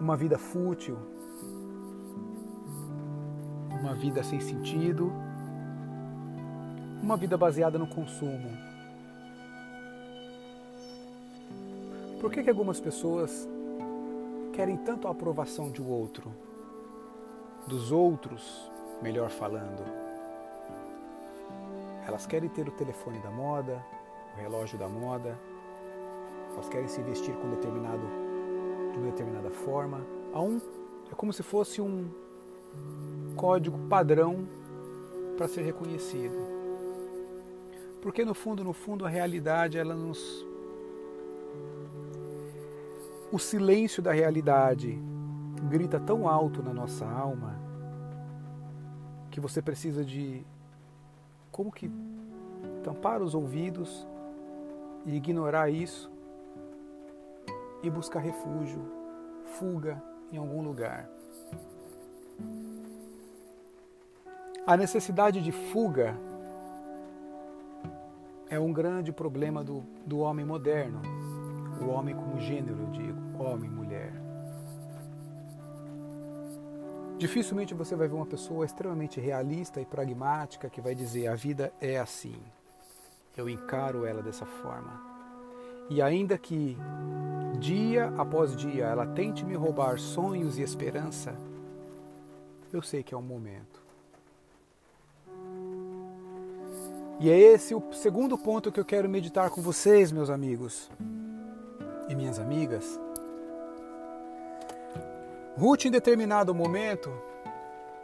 uma 0.00 0.16
vida 0.16 0.36
fútil, 0.36 0.96
uma 3.80 3.94
vida 3.94 4.22
sem 4.22 4.40
sentido, 4.40 5.12
uma 7.02 7.16
vida 7.16 7.36
baseada 7.36 7.78
no 7.78 7.86
consumo. 7.86 8.50
Por 12.20 12.30
que, 12.30 12.42
que 12.42 12.50
algumas 12.50 12.78
pessoas 12.78 13.48
querem 14.52 14.76
tanto 14.76 15.08
a 15.08 15.10
aprovação 15.10 15.70
de 15.70 15.80
outro, 15.80 16.30
dos 17.66 17.90
outros, 17.90 18.70
melhor 19.00 19.30
falando? 19.30 19.82
Elas 22.06 22.26
querem 22.26 22.48
ter 22.48 22.68
o 22.68 22.72
telefone 22.72 23.18
da 23.20 23.30
moda, 23.30 23.82
o 24.36 24.40
relógio 24.40 24.78
da 24.78 24.88
moda, 24.88 25.38
elas 26.52 26.68
querem 26.68 26.88
se 26.88 27.00
vestir 27.02 27.34
com 27.36 27.50
determinado, 27.50 28.02
de 28.92 28.98
uma 28.98 29.06
determinada 29.06 29.50
forma. 29.50 30.04
Há 30.32 30.40
um, 30.40 30.60
é 31.10 31.14
como 31.14 31.32
se 31.32 31.42
fosse 31.42 31.80
um, 31.80 32.10
código 33.36 33.78
padrão 33.88 34.46
para 35.36 35.48
ser 35.48 35.62
reconhecido. 35.62 36.49
Porque 38.00 38.24
no 38.24 38.34
fundo, 38.34 38.64
no 38.64 38.72
fundo, 38.72 39.04
a 39.04 39.08
realidade 39.08 39.78
ela 39.78 39.94
nos 39.94 40.46
o 43.32 43.38
silêncio 43.38 44.02
da 44.02 44.12
realidade 44.12 44.98
grita 45.68 46.00
tão 46.00 46.28
alto 46.28 46.62
na 46.62 46.74
nossa 46.74 47.06
alma 47.06 47.60
que 49.30 49.38
você 49.38 49.62
precisa 49.62 50.04
de 50.04 50.44
como 51.52 51.70
que 51.70 51.88
tampar 52.82 53.22
os 53.22 53.34
ouvidos 53.34 54.06
e 55.06 55.14
ignorar 55.14 55.70
isso 55.70 56.10
e 57.82 57.88
buscar 57.88 58.20
refúgio, 58.20 58.82
fuga 59.58 60.02
em 60.32 60.36
algum 60.36 60.62
lugar. 60.62 61.08
A 64.66 64.76
necessidade 64.76 65.40
de 65.40 65.52
fuga 65.52 66.16
é 68.50 68.58
um 68.58 68.72
grande 68.72 69.12
problema 69.12 69.62
do, 69.62 69.84
do 70.04 70.18
homem 70.18 70.44
moderno, 70.44 71.00
o 71.80 71.86
homem 71.86 72.14
como 72.16 72.40
gênero, 72.40 72.80
eu 72.80 72.90
digo, 72.90 73.42
homem, 73.42 73.70
mulher. 73.70 74.12
Dificilmente 77.16 77.74
você 77.74 77.94
vai 77.94 78.08
ver 78.08 78.14
uma 78.14 78.26
pessoa 78.26 78.66
extremamente 78.66 79.20
realista 79.20 79.80
e 79.80 79.86
pragmática 79.86 80.68
que 80.68 80.80
vai 80.80 80.96
dizer 80.96 81.28
a 81.28 81.36
vida 81.36 81.72
é 81.80 81.98
assim, 81.98 82.36
eu 83.36 83.48
encaro 83.48 84.04
ela 84.04 84.20
dessa 84.20 84.44
forma. 84.44 85.00
E 85.88 86.02
ainda 86.02 86.36
que 86.36 86.76
dia 87.60 88.08
após 88.18 88.56
dia 88.56 88.86
ela 88.86 89.06
tente 89.06 89.44
me 89.44 89.54
roubar 89.54 89.98
sonhos 89.98 90.58
e 90.58 90.62
esperança, 90.62 91.36
eu 92.72 92.82
sei 92.82 93.02
que 93.02 93.14
é 93.14 93.18
um 93.18 93.22
momento. 93.22 93.89
E 97.22 97.28
é 97.28 97.38
esse 97.38 97.74
o 97.74 97.82
segundo 97.92 98.38
ponto 98.38 98.72
que 98.72 98.80
eu 98.80 98.84
quero 98.84 99.06
meditar 99.06 99.50
com 99.50 99.60
vocês, 99.60 100.10
meus 100.10 100.30
amigos 100.30 100.90
e 102.08 102.14
minhas 102.14 102.38
amigas. 102.38 102.98
Ruth, 105.54 105.84
em 105.84 105.90
determinado 105.90 106.54
momento, 106.54 107.12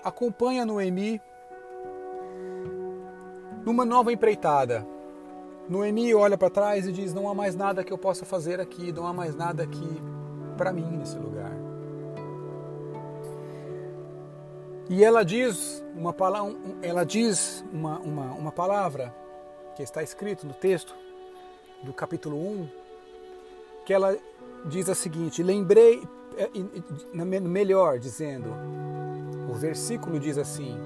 acompanha 0.05 0.67
Noemi 0.67 1.19
numa 3.65 3.87
nova 3.87 4.13
empreitada. 4.13 4.87
Noemi 5.67 6.15
olha 6.15 6.37
para 6.37 6.51
trás 6.51 6.87
e 6.87 6.93
diz: 6.93 7.15
Não 7.15 7.27
há 7.27 7.35
mais 7.35 7.57
nada 7.57 7.83
que 7.83 7.93
eu 7.95 7.97
possa 7.97 8.27
fazer 8.27 8.61
aqui, 8.61 8.93
não 8.93 9.07
há 9.07 9.15
mais 9.15 9.35
nada 9.35 9.63
aqui 9.63 9.99
para 10.59 10.75
mim 10.75 10.95
nesse 10.95 11.17
lugar. 11.17 11.56
E 14.89 15.03
ela 15.03 15.25
diz 15.25 15.85
uma 15.95 16.13
palavra, 16.13 16.57
ela 16.81 17.05
diz 17.05 17.65
uma, 17.73 17.99
uma, 17.99 18.33
uma 18.33 18.53
palavra 18.53 19.15
que 19.75 19.83
está 19.83 20.03
escrito 20.03 20.47
no 20.47 20.55
texto 20.55 20.95
do 21.83 21.93
capítulo 21.93 22.37
1, 22.37 22.69
que 23.85 23.93
ela 23.93 24.17
diz 24.65 24.89
a 24.89 24.95
seguinte: 24.95 25.43
lembrei, 25.43 26.03
é, 26.37 26.49
melhor 27.41 27.99
dizendo, 27.99 28.49
o 29.51 29.55
versículo 29.55 30.21
diz 30.21 30.39
assim: 30.39 30.77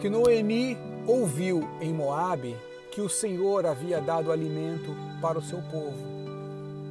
que 0.00 0.08
Noemi 0.08 0.76
ouviu 1.06 1.68
em 1.80 1.92
Moabe 1.92 2.56
que 2.90 3.00
o 3.00 3.08
Senhor 3.08 3.64
havia 3.64 4.00
dado 4.00 4.32
alimento 4.32 4.94
para 5.20 5.38
o 5.38 5.42
seu 5.42 5.58
povo. 5.70 6.18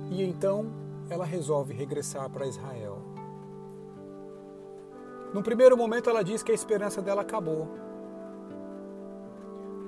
E 0.09 0.23
então 0.23 0.67
ela 1.09 1.25
resolve 1.25 1.73
regressar 1.73 2.29
para 2.29 2.47
Israel. 2.47 2.96
Num 5.33 5.41
primeiro 5.41 5.77
momento, 5.77 6.09
ela 6.09 6.23
diz 6.23 6.41
que 6.41 6.51
a 6.51 6.55
esperança 6.55 7.01
dela 7.01 7.21
acabou. 7.21 7.67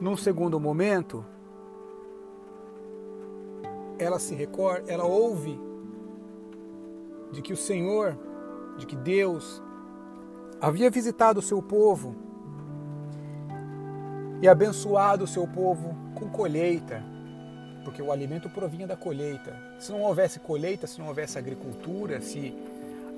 Num 0.02 0.16
segundo 0.16 0.60
momento, 0.60 1.26
ela 3.98 4.20
se 4.20 4.34
recorda, 4.34 4.92
ela 4.92 5.06
ouve 5.06 5.60
de 7.32 7.42
que 7.42 7.54
o 7.54 7.58
Senhor, 7.58 8.18
de 8.78 8.86
que 8.86 8.96
Deus 8.96 9.62
havia 10.62 10.90
visitado 10.90 11.40
o 11.40 11.44
seu 11.44 11.62
povo 11.62 12.16
e 14.42 14.48
abençoado 14.48 15.26
o 15.26 15.28
seu 15.28 15.46
povo 15.48 15.96
com 16.16 16.30
colheita, 16.30 17.04
porque 17.84 18.02
o 18.02 18.12
alimento 18.12 18.50
provinha 18.50 18.88
da 18.88 18.96
colheita. 18.96 19.56
Se 19.78 19.92
não 19.92 20.02
houvesse 20.02 20.40
colheita, 20.40 20.88
se 20.88 21.00
não 21.00 21.08
houvesse 21.08 21.38
agricultura, 21.38 22.22
se 22.22 22.54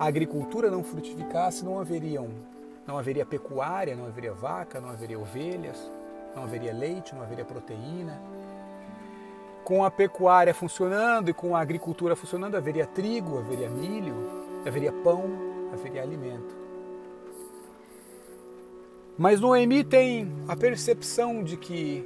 a 0.01 0.07
agricultura 0.07 0.71
não 0.71 0.83
frutificasse, 0.83 1.63
não 1.63 1.79
haveriam, 1.79 2.27
não 2.87 2.97
haveria 2.97 3.23
pecuária, 3.23 3.95
não 3.95 4.07
haveria 4.07 4.33
vaca, 4.33 4.81
não 4.81 4.89
haveria 4.89 5.19
ovelhas, 5.19 5.77
não 6.35 6.41
haveria 6.41 6.73
leite, 6.73 7.13
não 7.13 7.21
haveria 7.21 7.45
proteína. 7.45 8.19
Com 9.63 9.85
a 9.85 9.91
pecuária 9.91 10.55
funcionando 10.55 11.29
e 11.29 11.35
com 11.35 11.55
a 11.55 11.61
agricultura 11.61 12.15
funcionando, 12.15 12.57
haveria 12.57 12.87
trigo, 12.87 13.37
haveria 13.37 13.69
milho, 13.69 14.15
haveria 14.65 14.91
pão, 14.91 15.23
haveria 15.71 16.01
alimento. 16.01 16.55
Mas 19.19 19.39
Noemi 19.39 19.83
tem 19.83 20.33
a 20.47 20.55
percepção 20.55 21.43
de 21.43 21.57
que 21.57 22.03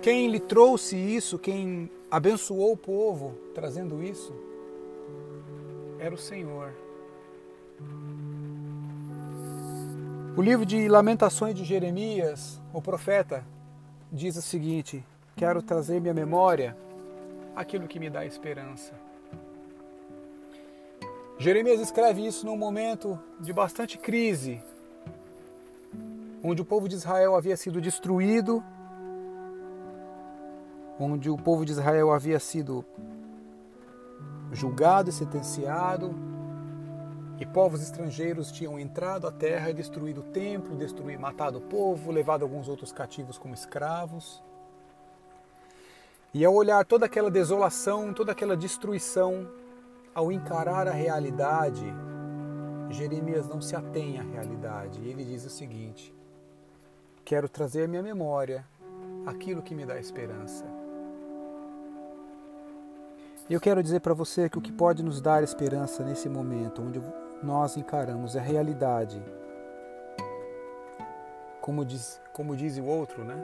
quem 0.00 0.30
lhe 0.30 0.38
trouxe 0.38 0.96
isso, 0.96 1.40
quem 1.40 1.90
abençoou 2.08 2.70
o 2.70 2.76
povo 2.76 3.34
trazendo 3.52 4.00
isso, 4.00 4.32
era 5.98 6.14
o 6.14 6.18
Senhor. 6.18 6.83
O 10.36 10.42
livro 10.42 10.66
de 10.66 10.88
Lamentações 10.88 11.54
de 11.54 11.64
Jeremias, 11.64 12.60
o 12.72 12.82
profeta, 12.82 13.44
diz 14.10 14.36
o 14.36 14.42
seguinte: 14.42 15.04
Quero 15.36 15.62
trazer 15.62 16.00
minha 16.00 16.12
memória 16.12 16.76
aquilo 17.54 17.86
que 17.86 18.00
me 18.00 18.10
dá 18.10 18.26
esperança. 18.26 18.92
Jeremias 21.38 21.80
escreve 21.80 22.26
isso 22.26 22.46
num 22.46 22.56
momento 22.56 23.18
de 23.40 23.52
bastante 23.52 23.98
crise, 23.98 24.62
onde 26.42 26.62
o 26.62 26.64
povo 26.64 26.88
de 26.88 26.94
Israel 26.94 27.36
havia 27.36 27.56
sido 27.56 27.80
destruído, 27.80 28.62
onde 30.98 31.28
o 31.28 31.36
povo 31.36 31.64
de 31.64 31.72
Israel 31.72 32.12
havia 32.12 32.38
sido 32.38 32.84
julgado 34.52 35.10
e 35.10 35.12
sentenciado, 35.12 36.14
e 37.44 37.46
povos 37.46 37.82
estrangeiros 37.82 38.50
tinham 38.50 38.78
entrado 38.78 39.26
à 39.26 39.30
terra 39.30 39.68
e 39.68 39.74
destruído 39.74 40.22
o 40.22 40.32
templo, 40.32 40.74
destruído, 40.74 41.20
matado 41.20 41.58
o 41.58 41.60
povo, 41.60 42.10
levado 42.10 42.42
alguns 42.42 42.68
outros 42.68 42.90
cativos 42.90 43.36
como 43.36 43.52
escravos. 43.52 44.42
E 46.32 46.42
ao 46.42 46.54
olhar 46.54 46.86
toda 46.86 47.04
aquela 47.04 47.30
desolação, 47.30 48.14
toda 48.14 48.32
aquela 48.32 48.56
destruição, 48.56 49.46
ao 50.14 50.32
encarar 50.32 50.88
a 50.88 50.92
realidade, 50.92 51.84
Jeremias 52.88 53.46
não 53.46 53.60
se 53.60 53.76
atém 53.76 54.18
à 54.18 54.22
realidade. 54.22 55.06
Ele 55.06 55.22
diz 55.22 55.44
o 55.44 55.50
seguinte: 55.50 56.14
Quero 57.26 57.46
trazer 57.46 57.84
à 57.84 57.88
minha 57.88 58.02
memória 58.02 58.64
aquilo 59.26 59.62
que 59.62 59.74
me 59.74 59.84
dá 59.84 59.98
esperança. 59.98 60.64
E 63.50 63.52
eu 63.52 63.60
quero 63.60 63.82
dizer 63.82 64.00
para 64.00 64.14
você 64.14 64.48
que 64.48 64.56
o 64.56 64.62
que 64.62 64.72
pode 64.72 65.02
nos 65.02 65.20
dar 65.20 65.42
esperança 65.42 66.02
nesse 66.02 66.30
momento, 66.30 66.80
onde 66.80 66.98
nós 67.44 67.76
encaramos 67.76 68.36
a 68.36 68.40
realidade, 68.40 69.22
como 71.60 71.84
diz, 71.84 72.20
como 72.32 72.56
diz 72.56 72.78
o 72.78 72.84
outro, 72.84 73.22
né? 73.22 73.36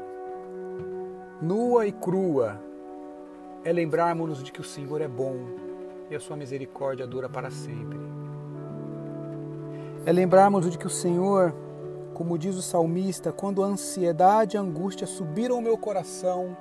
Nua 1.40 1.86
e 1.86 1.92
crua, 1.92 2.58
é 3.62 3.72
lembrarmos-nos 3.72 4.42
de 4.42 4.50
que 4.50 4.60
o 4.60 4.64
Senhor 4.64 5.00
é 5.00 5.08
bom 5.08 5.36
e 6.10 6.16
a 6.16 6.20
sua 6.20 6.36
misericórdia 6.36 7.06
dura 7.06 7.28
para 7.28 7.50
sempre. 7.50 7.98
É 10.06 10.12
lembrarmos 10.12 10.70
de 10.70 10.78
que 10.78 10.86
o 10.86 10.90
Senhor, 10.90 11.54
como 12.14 12.38
diz 12.38 12.56
o 12.56 12.62
salmista, 12.62 13.32
quando 13.32 13.62
a 13.62 13.66
ansiedade 13.66 14.56
e 14.56 14.58
a 14.58 14.62
angústia 14.62 15.06
subiram 15.06 15.56
ao 15.56 15.62
meu 15.62 15.76
coração, 15.76 16.56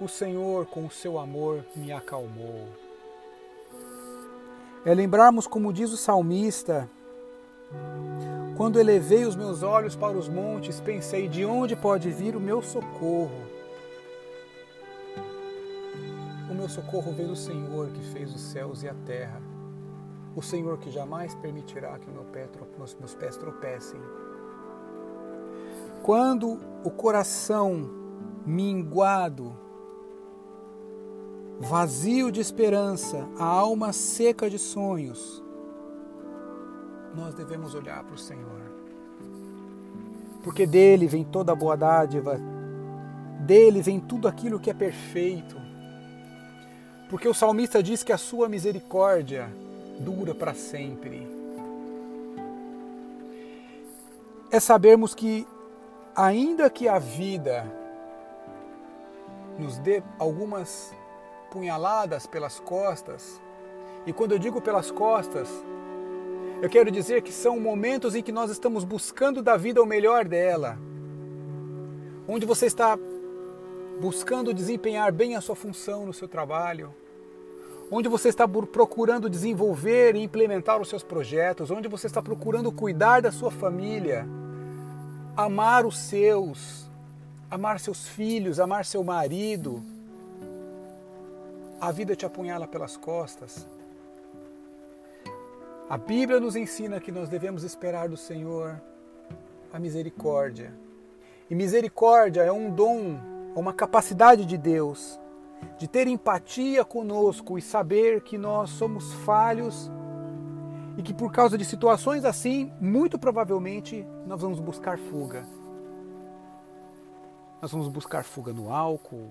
o 0.00 0.06
Senhor, 0.06 0.66
com 0.66 0.86
o 0.86 0.90
seu 0.90 1.18
amor, 1.18 1.64
me 1.74 1.90
acalmou. 1.90 2.68
É 4.84 4.94
lembrarmos, 4.94 5.46
como 5.46 5.72
diz 5.72 5.92
o 5.92 5.96
salmista, 5.96 6.88
quando 8.56 8.80
elevei 8.80 9.24
os 9.24 9.36
meus 9.36 9.62
olhos 9.62 9.94
para 9.94 10.16
os 10.16 10.28
montes, 10.28 10.80
pensei: 10.80 11.28
de 11.28 11.44
onde 11.44 11.76
pode 11.76 12.10
vir 12.10 12.36
o 12.36 12.40
meu 12.40 12.62
socorro? 12.62 13.46
O 16.50 16.54
meu 16.54 16.68
socorro 16.68 17.12
veio 17.12 17.28
do 17.28 17.36
Senhor 17.36 17.88
que 17.88 18.02
fez 18.12 18.34
os 18.34 18.40
céus 18.40 18.82
e 18.82 18.88
a 18.88 18.94
terra. 19.06 19.40
O 20.34 20.42
Senhor 20.42 20.78
que 20.78 20.90
jamais 20.90 21.34
permitirá 21.34 21.98
que 21.98 22.10
meu 22.10 22.24
pé, 22.24 22.48
meus 22.98 23.14
pés 23.14 23.36
tropecem. 23.36 24.00
Quando 26.02 26.58
o 26.84 26.90
coração 26.90 27.90
minguado 28.46 29.54
vazio 31.60 32.30
de 32.30 32.40
esperança, 32.40 33.28
a 33.38 33.44
alma 33.44 33.92
seca 33.92 34.48
de 34.48 34.58
sonhos, 34.58 35.42
nós 37.14 37.34
devemos 37.34 37.74
olhar 37.74 38.04
para 38.04 38.14
o 38.14 38.18
Senhor. 38.18 38.62
Porque 40.42 40.66
dele 40.66 41.06
vem 41.06 41.24
toda 41.24 41.52
a 41.52 41.56
boa 41.56 41.76
dádiva, 41.76 42.40
dele 43.40 43.82
vem 43.82 43.98
tudo 43.98 44.28
aquilo 44.28 44.60
que 44.60 44.70
é 44.70 44.74
perfeito. 44.74 45.56
Porque 47.10 47.26
o 47.26 47.34
salmista 47.34 47.82
diz 47.82 48.02
que 48.02 48.12
a 48.12 48.18
sua 48.18 48.48
misericórdia 48.48 49.52
dura 49.98 50.34
para 50.34 50.54
sempre. 50.54 51.26
É 54.50 54.60
sabermos 54.60 55.14
que, 55.14 55.46
ainda 56.14 56.70
que 56.70 56.86
a 56.86 56.98
vida 56.98 57.66
nos 59.58 59.78
dê 59.78 60.02
algumas 60.18 60.94
punhaladas 61.50 62.26
pelas 62.26 62.60
costas. 62.60 63.40
E 64.06 64.12
quando 64.12 64.32
eu 64.32 64.38
digo 64.38 64.60
pelas 64.60 64.90
costas, 64.90 65.48
eu 66.60 66.68
quero 66.68 66.90
dizer 66.90 67.22
que 67.22 67.32
são 67.32 67.60
momentos 67.60 68.14
em 68.14 68.22
que 68.22 68.32
nós 68.32 68.50
estamos 68.50 68.84
buscando 68.84 69.42
da 69.42 69.56
vida 69.56 69.82
o 69.82 69.86
melhor 69.86 70.24
dela. 70.24 70.78
Onde 72.26 72.44
você 72.44 72.66
está 72.66 72.98
buscando 74.00 74.54
desempenhar 74.54 75.12
bem 75.12 75.36
a 75.36 75.40
sua 75.40 75.56
função 75.56 76.06
no 76.06 76.12
seu 76.12 76.28
trabalho, 76.28 76.94
onde 77.90 78.08
você 78.08 78.28
está 78.28 78.46
procurando 78.46 79.30
desenvolver 79.30 80.14
e 80.14 80.22
implementar 80.22 80.80
os 80.80 80.88
seus 80.88 81.02
projetos, 81.02 81.70
onde 81.70 81.88
você 81.88 82.06
está 82.06 82.22
procurando 82.22 82.70
cuidar 82.70 83.22
da 83.22 83.32
sua 83.32 83.50
família, 83.50 84.26
amar 85.36 85.86
os 85.86 85.96
seus, 85.96 86.90
amar 87.50 87.80
seus 87.80 88.06
filhos, 88.08 88.60
amar 88.60 88.84
seu 88.84 89.02
marido, 89.02 89.82
a 91.80 91.92
vida 91.92 92.16
te 92.16 92.26
apunhala 92.26 92.66
pelas 92.66 92.96
costas. 92.96 93.66
A 95.88 95.96
Bíblia 95.96 96.40
nos 96.40 96.56
ensina 96.56 97.00
que 97.00 97.12
nós 97.12 97.28
devemos 97.28 97.62
esperar 97.62 98.08
do 98.08 98.16
Senhor 98.16 98.80
a 99.72 99.78
misericórdia. 99.78 100.74
E 101.48 101.54
misericórdia 101.54 102.42
é 102.42 102.52
um 102.52 102.70
dom, 102.70 103.18
uma 103.54 103.72
capacidade 103.72 104.44
de 104.44 104.58
Deus 104.58 105.18
de 105.76 105.88
ter 105.88 106.06
empatia 106.06 106.84
conosco 106.84 107.58
e 107.58 107.62
saber 107.62 108.22
que 108.22 108.38
nós 108.38 108.70
somos 108.70 109.12
falhos 109.24 109.90
e 110.96 111.02
que 111.02 111.14
por 111.14 111.32
causa 111.32 111.56
de 111.56 111.64
situações 111.64 112.24
assim, 112.24 112.72
muito 112.80 113.18
provavelmente 113.18 114.06
nós 114.26 114.40
vamos 114.40 114.60
buscar 114.60 114.98
fuga. 114.98 115.44
Nós 117.60 117.72
vamos 117.72 117.88
buscar 117.88 118.24
fuga 118.24 118.52
no 118.52 118.72
álcool, 118.72 119.30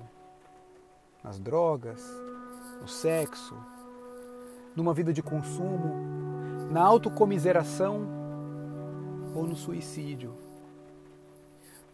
nas 1.23 1.39
drogas, 1.39 2.01
no 2.79 2.87
sexo, 2.87 3.55
numa 4.75 4.93
vida 4.93 5.11
de 5.11 5.23
consumo, 5.23 5.95
na 6.69 6.81
autocomiseração 6.81 8.07
ou 9.33 9.45
no 9.45 9.55
suicídio. 9.55 10.33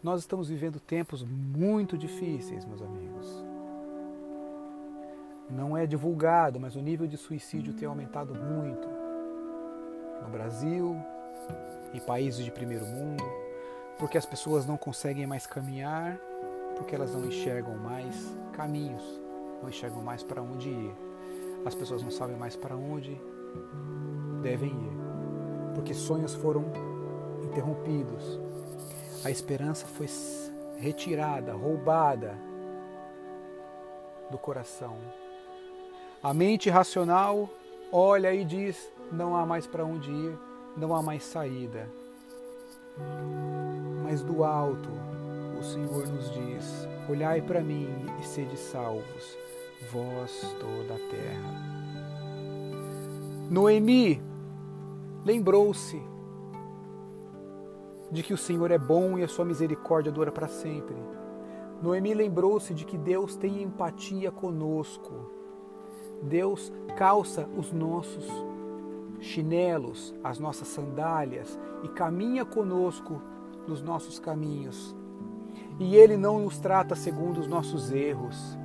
Nós 0.02 0.20
estamos 0.20 0.48
vivendo 0.48 0.78
tempos 0.78 1.22
muito 1.24 1.96
difíceis, 1.96 2.64
meus 2.66 2.82
amigos. 2.82 3.44
Não 5.48 5.76
é 5.76 5.86
divulgado, 5.86 6.60
mas 6.60 6.76
o 6.76 6.80
nível 6.80 7.06
de 7.06 7.16
suicídio 7.16 7.72
tem 7.72 7.88
aumentado 7.88 8.34
muito 8.34 8.86
no 10.22 10.28
Brasil, 10.30 10.96
em 11.92 12.00
países 12.00 12.44
de 12.44 12.50
primeiro 12.50 12.84
mundo, 12.86 13.24
porque 13.98 14.18
as 14.18 14.26
pessoas 14.26 14.66
não 14.66 14.76
conseguem 14.76 15.26
mais 15.26 15.46
caminhar, 15.46 16.18
porque 16.76 16.94
elas 16.94 17.14
não 17.14 17.24
enxergam 17.26 17.76
mais 17.76 18.14
caminhos 18.52 19.23
não 19.64 19.70
enxergam 19.70 20.02
mais 20.02 20.22
para 20.22 20.42
onde 20.42 20.68
ir. 20.68 20.94
As 21.64 21.74
pessoas 21.74 22.02
não 22.02 22.10
sabem 22.10 22.36
mais 22.36 22.54
para 22.54 22.76
onde 22.76 23.18
devem 24.42 24.70
ir, 24.70 25.74
porque 25.74 25.94
sonhos 25.94 26.34
foram 26.34 26.64
interrompidos. 27.42 28.38
A 29.24 29.30
esperança 29.30 29.86
foi 29.86 30.06
retirada, 30.76 31.54
roubada 31.54 32.36
do 34.30 34.36
coração. 34.36 34.98
A 36.22 36.34
mente 36.34 36.68
racional 36.68 37.48
olha 37.90 38.34
e 38.34 38.44
diz: 38.44 38.92
não 39.10 39.34
há 39.34 39.46
mais 39.46 39.66
para 39.66 39.84
onde 39.84 40.10
ir, 40.10 40.38
não 40.76 40.94
há 40.94 41.02
mais 41.02 41.24
saída. 41.24 41.88
Mas 44.02 44.22
do 44.22 44.44
alto 44.44 44.90
o 45.58 45.62
Senhor 45.62 46.06
nos 46.06 46.30
diz: 46.30 46.86
Olhai 47.08 47.40
para 47.40 47.62
mim 47.62 47.88
e 48.20 48.26
sede 48.26 48.58
salvos, 48.58 49.38
vós 49.92 50.54
toda 50.60 50.94
a 50.94 51.08
terra. 51.10 51.74
Noemi 53.50 54.22
lembrou-se 55.24 56.00
de 58.10 58.22
que 58.22 58.32
o 58.32 58.38
Senhor 58.38 58.70
é 58.70 58.78
bom 58.78 59.18
e 59.18 59.22
a 59.22 59.28
sua 59.28 59.44
misericórdia 59.44 60.12
dura 60.12 60.30
para 60.30 60.48
sempre. 60.48 60.96
Noemi 61.82 62.14
lembrou-se 62.14 62.72
de 62.72 62.84
que 62.84 62.96
Deus 62.96 63.36
tem 63.36 63.62
empatia 63.62 64.30
conosco. 64.30 65.12
Deus 66.22 66.72
calça 66.96 67.48
os 67.56 67.72
nossos 67.72 68.24
chinelos, 69.20 70.14
as 70.22 70.38
nossas 70.38 70.68
sandálias 70.68 71.58
e 71.82 71.88
caminha 71.88 72.44
conosco 72.44 73.20
nos 73.66 73.82
nossos 73.82 74.18
caminhos. 74.18 74.94
E 75.78 75.96
Ele 75.96 76.16
não 76.16 76.38
nos 76.38 76.58
trata 76.58 76.94
segundo 76.94 77.40
os 77.40 77.46
nossos 77.46 77.90
erros. 77.90 78.58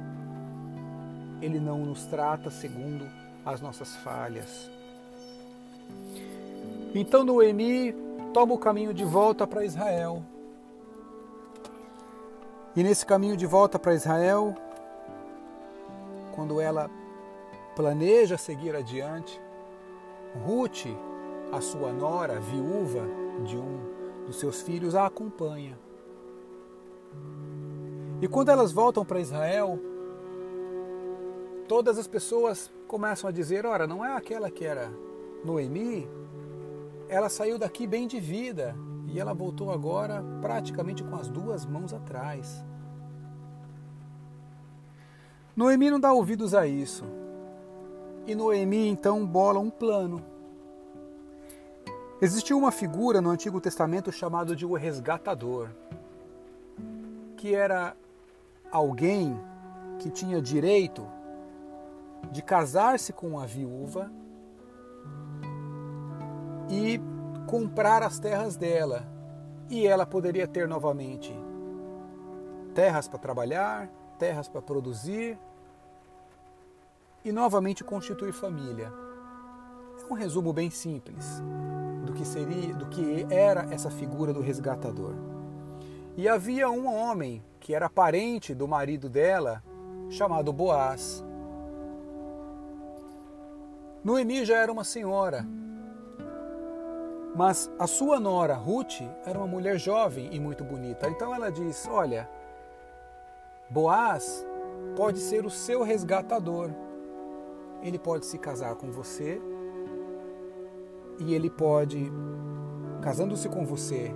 Ele 1.41 1.60
não 1.60 1.86
nos 1.86 2.06
trata 2.06 2.49
segundo 2.49 3.06
as 3.45 3.62
nossas 3.62 3.95
falhas. 3.97 4.69
Então 6.93 7.23
Noemi 7.23 7.93
toma 8.34 8.54
o 8.54 8.58
caminho 8.58 8.93
de 8.93 9.06
volta 9.06 9.45
para 9.47 9.63
Israel. 9.63 10.23
E 12.75 12.84
nesse 12.84 13.06
caminho 13.06 13.36
de 13.36 13.45
volta 13.45 13.78
para 13.78 13.93
Israel, 13.93 14.56
quando 16.36 16.62
ela 16.62 16.89
planeja 17.75 18.38
seguir 18.38 18.75
adiante, 18.75 19.39
Ruth, 20.45 20.86
a 21.52 21.62
sua 21.62 21.91
nora, 21.91 22.39
viúva 22.39 23.06
de 23.45 23.58
um 23.58 24.25
dos 24.25 24.39
seus 24.39 24.62
filhos, 24.62 24.95
a 24.95 25.06
acompanha. 25.06 25.78
E 28.21 28.28
quando 28.28 28.49
elas 28.49 28.71
voltam 28.71 29.04
para 29.06 29.19
Israel, 29.19 29.80
todas 31.70 32.00
as 32.00 32.08
pessoas 32.08 32.72
começam 32.88 33.30
a 33.30 33.32
dizer: 33.32 33.66
ora, 33.66 33.86
não 33.86 34.04
é 34.04 34.12
aquela 34.14 34.50
que 34.50 34.66
era 34.66 34.92
Noemi? 35.46 36.10
Ela 37.08 37.30
saiu 37.30 37.60
daqui 37.60 37.86
bem 37.86 38.08
de 38.08 38.20
vida 38.20 38.76
e 39.08 39.20
ela 39.20 39.34
voltou 39.34 39.72
agora 39.72 40.24
praticamente 40.42 41.04
com 41.04 41.16
as 41.16 41.30
duas 41.30 41.66
mãos 41.66 41.94
atrás. 41.94 42.66
Noemi 45.56 45.92
não 45.92 46.00
dá 46.00 46.12
ouvidos 46.12 46.56
a 46.56 46.66
isso. 46.66 47.06
E 48.26 48.34
Noemi 48.34 48.88
então 48.88 49.26
bola 49.26 49.60
um 49.60 49.70
plano. 49.70 50.24
Existiu 52.22 52.58
uma 52.58 52.72
figura 52.72 53.22
no 53.22 53.30
Antigo 53.30 53.62
Testamento 53.62 54.12
chamado 54.12 54.56
de 54.56 54.66
o 54.66 54.74
resgatador, 54.74 55.70
que 57.38 57.54
era 57.56 57.96
alguém 58.72 59.40
que 60.00 60.10
tinha 60.10 60.42
direito 60.42 61.08
de 62.32 62.42
casar-se 62.42 63.12
com 63.14 63.40
a 63.40 63.46
viúva 63.46 64.12
e 66.70 67.02
comprar 67.48 68.04
as 68.04 68.20
terras 68.20 68.56
dela. 68.56 69.08
E 69.70 69.86
ela 69.86 70.06
poderia 70.06 70.48
ter 70.48 70.68
novamente 70.68 71.34
terras 72.74 73.08
para 73.08 73.20
trabalhar, 73.20 73.90
terras 74.18 74.48
para 74.48 74.62
produzir 74.62 75.38
e 77.24 77.32
novamente 77.32 77.84
constituir 77.84 78.34
família. 78.34 78.92
É 80.02 80.12
um 80.12 80.16
resumo 80.16 80.52
bem 80.54 80.70
simples 80.70 81.42
do 82.06 82.14
que 82.14 82.26
seria, 82.26 82.74
do 82.74 82.88
que 82.88 83.28
era 83.30 83.68
essa 83.72 83.90
figura 83.90 84.34
do 84.34 84.42
resgatador. 84.42 85.14
E 86.18 86.28
havia 86.28 86.70
um 86.70 86.88
homem 86.88 87.44
que 87.60 87.74
era 87.74 87.90
parente 87.90 88.54
do 88.54 88.68
marido 88.68 89.10
dela, 89.10 89.64
chamado 90.10 90.52
Boaz. 90.52 91.24
Noemi 94.04 94.46
já 94.46 94.58
era 94.58 94.72
uma 94.72 94.84
senhora, 94.84 95.46
mas 97.36 97.70
a 97.78 97.86
sua 97.86 98.20
nora, 98.20 98.54
Ruth, 98.56 99.02
era 99.26 99.38
uma 99.38 99.48
mulher 99.48 99.78
jovem 99.78 100.30
e 100.32 100.40
muito 100.40 100.64
bonita. 100.64 101.10
Então 101.10 101.34
ela 101.34 101.52
diz: 101.52 101.88
Olha, 101.90 102.30
Boaz 103.70 104.46
pode 104.96 105.20
ser 105.20 105.46
o 105.46 105.50
seu 105.50 105.84
resgatador. 105.84 106.70
Ele 107.82 108.00
pode 108.00 108.26
se 108.26 108.38
casar 108.38 108.76
com 108.76 108.92
você 108.92 109.42
e 111.20 111.34
ele 111.34 111.50
pode, 111.50 112.12
casando-se 113.02 113.48
com 113.48 113.66
você, 113.66 114.12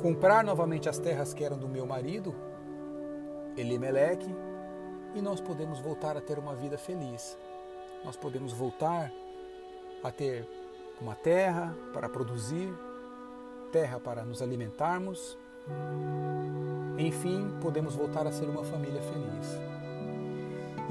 comprar 0.00 0.44
novamente 0.44 0.88
as 0.88 0.98
terras 0.98 1.34
que 1.34 1.42
eram 1.42 1.58
do 1.58 1.68
meu 1.68 1.86
marido, 1.86 2.34
Elimeleque, 3.56 4.34
e 5.14 5.22
nós 5.22 5.40
podemos 5.40 5.80
voltar 5.80 6.16
a 6.16 6.20
ter 6.20 6.38
uma 6.38 6.54
vida 6.54 6.76
feliz. 6.76 7.36
Nós 8.04 8.16
podemos 8.16 8.52
voltar 8.52 9.10
a 10.02 10.10
ter 10.10 10.46
uma 11.00 11.14
terra 11.14 11.74
para 11.92 12.08
produzir, 12.08 12.68
terra 13.72 13.98
para 13.98 14.24
nos 14.24 14.42
alimentarmos. 14.42 15.38
Enfim, 16.98 17.50
podemos 17.62 17.96
voltar 17.96 18.26
a 18.26 18.32
ser 18.32 18.44
uma 18.44 18.62
família 18.62 19.00
feliz. 19.00 19.58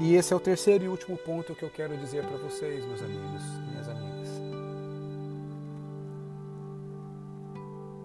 E 0.00 0.16
esse 0.16 0.32
é 0.32 0.36
o 0.36 0.40
terceiro 0.40 0.84
e 0.84 0.88
último 0.88 1.16
ponto 1.16 1.54
que 1.54 1.64
eu 1.64 1.70
quero 1.70 1.96
dizer 1.96 2.26
para 2.26 2.36
vocês, 2.36 2.84
meus 2.84 3.00
amigos, 3.00 3.42
minhas 3.70 3.88
amigas. 3.88 4.28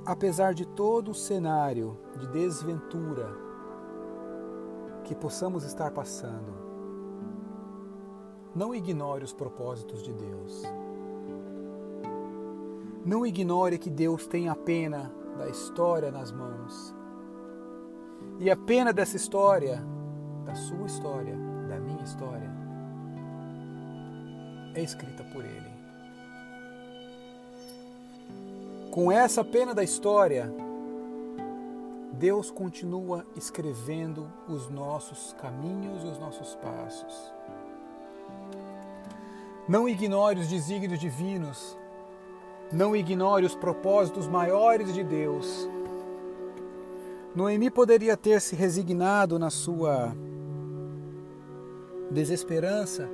Apesar 0.06 0.54
de 0.54 0.66
todo 0.66 1.12
o 1.12 1.16
cenário 1.16 1.98
de 2.16 2.28
desventura 2.28 3.28
que 5.04 5.16
possamos 5.16 5.64
estar 5.64 5.90
passando, 5.90 6.69
não 8.60 8.76
ignore 8.76 9.24
os 9.24 9.32
propósitos 9.32 10.04
de 10.04 10.12
Deus. 10.12 10.64
Não 13.06 13.26
ignore 13.26 13.78
que 13.78 13.90
Deus 13.90 14.28
tem 14.28 14.50
a 14.50 14.56
pena 14.56 15.10
da 15.38 15.48
história 15.48 16.12
nas 16.12 16.30
mãos. 16.30 16.94
E 18.38 18.52
a 18.52 18.58
pena 18.58 18.92
dessa 18.92 19.16
história, 19.16 19.82
da 20.44 20.56
sua 20.56 20.86
história, 20.88 21.38
da 21.70 21.80
minha 21.80 22.04
história, 22.04 22.52
é 24.76 24.82
escrita 24.82 25.24
por 25.32 25.46
Ele. 25.46 25.80
Com 28.92 29.10
essa 29.10 29.42
pena 29.42 29.74
da 29.74 29.86
história, 29.86 30.54
Deus 32.12 32.52
continua 32.52 33.26
escrevendo 33.38 34.30
os 34.50 34.70
nossos 34.70 35.34
caminhos 35.40 36.04
e 36.04 36.08
os 36.08 36.20
nossos 36.20 36.56
passos. 36.56 37.39
Não 39.70 39.88
ignore 39.88 40.40
os 40.40 40.48
desígnios 40.48 41.00
divinos 41.00 41.80
não 42.72 42.96
ignore 42.96 43.46
os 43.46 43.56
propósitos 43.56 44.28
maiores 44.28 44.94
de 44.94 45.04
Deus. 45.04 45.68
Noemi 47.36 47.70
poderia 47.70 48.16
ter 48.16 48.42
se 48.42 48.56
resignado 48.56 49.40
na 49.40 49.50
sua 49.50 50.16
desesperança. 52.12 53.10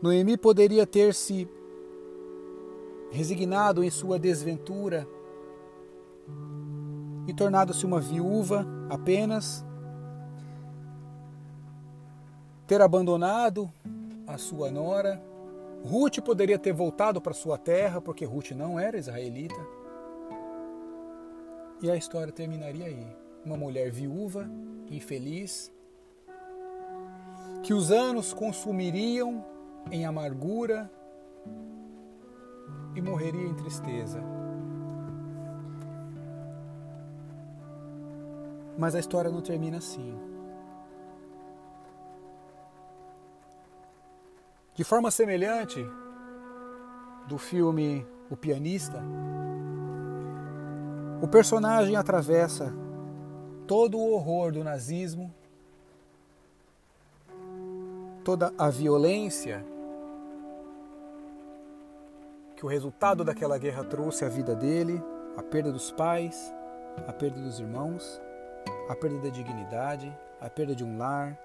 Noemi 0.00 0.36
poderia 0.36 0.86
ter 0.86 1.14
se 1.14 1.48
resignado 3.10 3.84
em 3.84 3.90
sua 3.90 4.18
desventura 4.18 5.06
e 7.26 7.34
tornado-se 7.34 7.84
uma 7.84 8.00
viúva 8.00 8.66
apenas, 8.88 9.64
ter 12.66 12.80
abandonado 12.80 13.70
a 14.26 14.38
sua 14.38 14.70
nora 14.70 15.22
Ruth 15.84 16.20
poderia 16.20 16.58
ter 16.58 16.72
voltado 16.72 17.20
para 17.20 17.34
sua 17.34 17.58
terra, 17.58 18.00
porque 18.00 18.24
Ruth 18.24 18.52
não 18.52 18.78
era 18.78 18.96
israelita. 18.96 19.60
E 21.82 21.90
a 21.90 21.96
história 21.96 22.32
terminaria 22.32 22.86
aí. 22.86 23.06
Uma 23.44 23.56
mulher 23.56 23.90
viúva, 23.90 24.48
infeliz, 24.88 25.72
que 27.64 27.74
os 27.74 27.90
anos 27.90 28.32
consumiriam 28.32 29.44
em 29.90 30.06
amargura 30.06 30.88
e 32.94 33.02
morreria 33.02 33.48
em 33.48 33.54
tristeza. 33.54 34.22
Mas 38.78 38.94
a 38.94 39.00
história 39.00 39.30
não 39.30 39.40
termina 39.40 39.78
assim. 39.78 40.16
De 44.74 44.84
forma 44.84 45.10
semelhante 45.10 45.86
do 47.28 47.36
filme 47.36 48.06
O 48.30 48.36
Pianista, 48.36 49.02
o 51.20 51.28
personagem 51.28 51.94
atravessa 51.94 52.72
todo 53.66 53.98
o 53.98 54.12
horror 54.12 54.50
do 54.50 54.64
nazismo, 54.64 55.32
toda 58.24 58.52
a 58.56 58.70
violência 58.70 59.64
que 62.56 62.64
o 62.64 62.68
resultado 62.68 63.24
daquela 63.24 63.58
guerra 63.58 63.84
trouxe 63.84 64.24
à 64.24 64.28
vida 64.28 64.54
dele, 64.54 65.02
a 65.36 65.42
perda 65.42 65.70
dos 65.70 65.92
pais, 65.92 66.52
a 67.06 67.12
perda 67.12 67.40
dos 67.40 67.60
irmãos, 67.60 68.20
a 68.88 68.94
perda 68.94 69.18
da 69.18 69.28
dignidade, 69.28 70.16
a 70.40 70.48
perda 70.48 70.74
de 70.74 70.82
um 70.82 70.96
lar. 70.96 71.38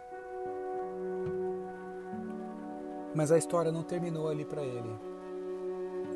Mas 3.17 3.31
a 3.31 3.37
história 3.39 3.71
não 3.71 3.81
terminou 3.81 4.29
ali 4.29 4.45
para 4.45 4.61
ele. 4.61 4.95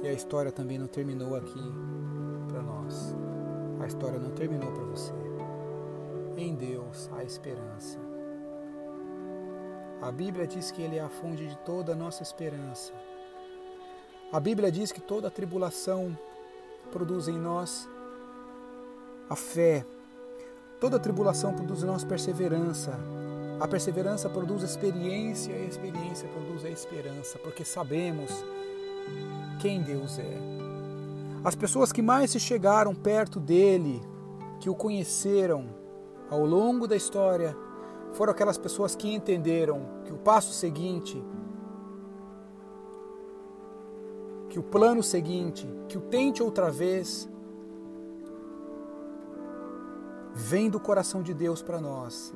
E 0.04 0.08
a 0.08 0.14
história 0.14 0.52
também 0.52 0.78
não 0.78 0.86
terminou 0.86 1.36
aqui 1.36 1.60
para 2.48 2.62
nós. 2.62 3.16
A 3.80 3.88
história 3.88 4.20
não 4.20 4.30
terminou 4.30 4.72
para 4.72 4.84
você. 4.84 5.12
Em 6.38 6.54
Deus 6.54 7.10
há 7.14 7.24
esperança. 7.24 7.98
A 10.00 10.12
Bíblia 10.12 10.46
diz 10.46 10.70
que 10.70 10.84
Ele 10.84 10.98
é 10.98 11.02
a 11.02 11.10
fonte 11.10 11.48
de 11.48 11.58
toda 11.66 11.94
a 11.94 11.96
nossa 11.96 12.22
esperança. 12.22 12.94
A 14.32 14.40
Bíblia 14.40 14.72
diz 14.72 14.92
que 14.92 15.02
toda 15.02 15.32
tribulação 15.32 16.16
produz 16.92 17.28
em 17.28 17.40
nós 17.40 17.90
a 19.28 19.36
fé. 19.36 19.84
Toda 20.80 21.00
tribulação 21.00 21.52
produz 21.52 21.82
em 21.82 21.88
nós 21.88 22.04
perseverança. 22.04 22.92
A 23.62 23.68
perseverança 23.68 24.28
produz 24.28 24.64
experiência 24.64 25.52
e 25.52 25.62
a 25.62 25.68
experiência 25.68 26.28
produz 26.30 26.66
a 26.66 26.70
esperança, 26.70 27.38
porque 27.38 27.64
sabemos 27.64 28.44
quem 29.62 29.84
Deus 29.84 30.18
é. 30.18 30.38
As 31.44 31.54
pessoas 31.54 31.92
que 31.92 32.02
mais 32.02 32.32
se 32.32 32.40
chegaram 32.40 32.96
perto 32.96 33.40
dele, 33.40 34.02
que 34.60 34.68
o 34.68 34.74
conheceram 34.74 35.68
ao 36.28 36.44
longo 36.44 36.88
da 36.88 36.96
história, 36.96 37.56
foram 38.14 38.32
aquelas 38.32 38.58
pessoas 38.58 38.96
que 38.96 39.14
entenderam 39.14 39.86
que 40.06 40.12
o 40.12 40.18
passo 40.18 40.54
seguinte, 40.54 41.24
que 44.50 44.58
o 44.58 44.64
plano 44.64 45.04
seguinte, 45.04 45.70
que 45.88 46.00
o 46.00 46.02
tente 46.02 46.42
outra 46.42 46.72
vez, 46.72 47.30
vem 50.34 50.68
do 50.68 50.80
coração 50.80 51.22
de 51.22 51.32
Deus 51.36 51.62
para 51.62 51.80
nós. 51.80 52.34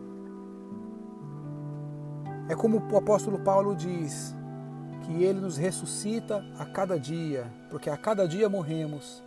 É 2.47 2.55
como 2.55 2.81
o 2.91 2.97
apóstolo 2.97 3.39
Paulo 3.39 3.75
diz, 3.75 4.35
que 5.05 5.23
ele 5.23 5.39
nos 5.39 5.55
ressuscita 5.55 6.43
a 6.57 6.65
cada 6.65 6.99
dia, 6.99 7.51
porque 7.69 7.89
a 7.89 7.97
cada 7.97 8.27
dia 8.27 8.49
morremos, 8.49 9.23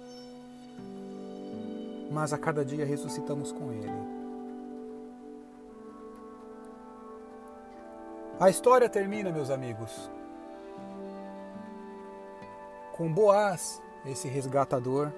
mas 2.11 2.33
a 2.33 2.39
cada 2.39 2.65
dia 2.65 2.85
ressuscitamos 2.85 3.53
com 3.53 3.73
ele. 3.73 4.19
A 8.41 8.51
história 8.51 8.89
termina, 8.89 9.31
meus 9.31 9.51
amigos, 9.51 10.11
com 12.97 13.13
Boaz, 13.13 13.81
esse 14.05 14.27
resgatador, 14.29 15.13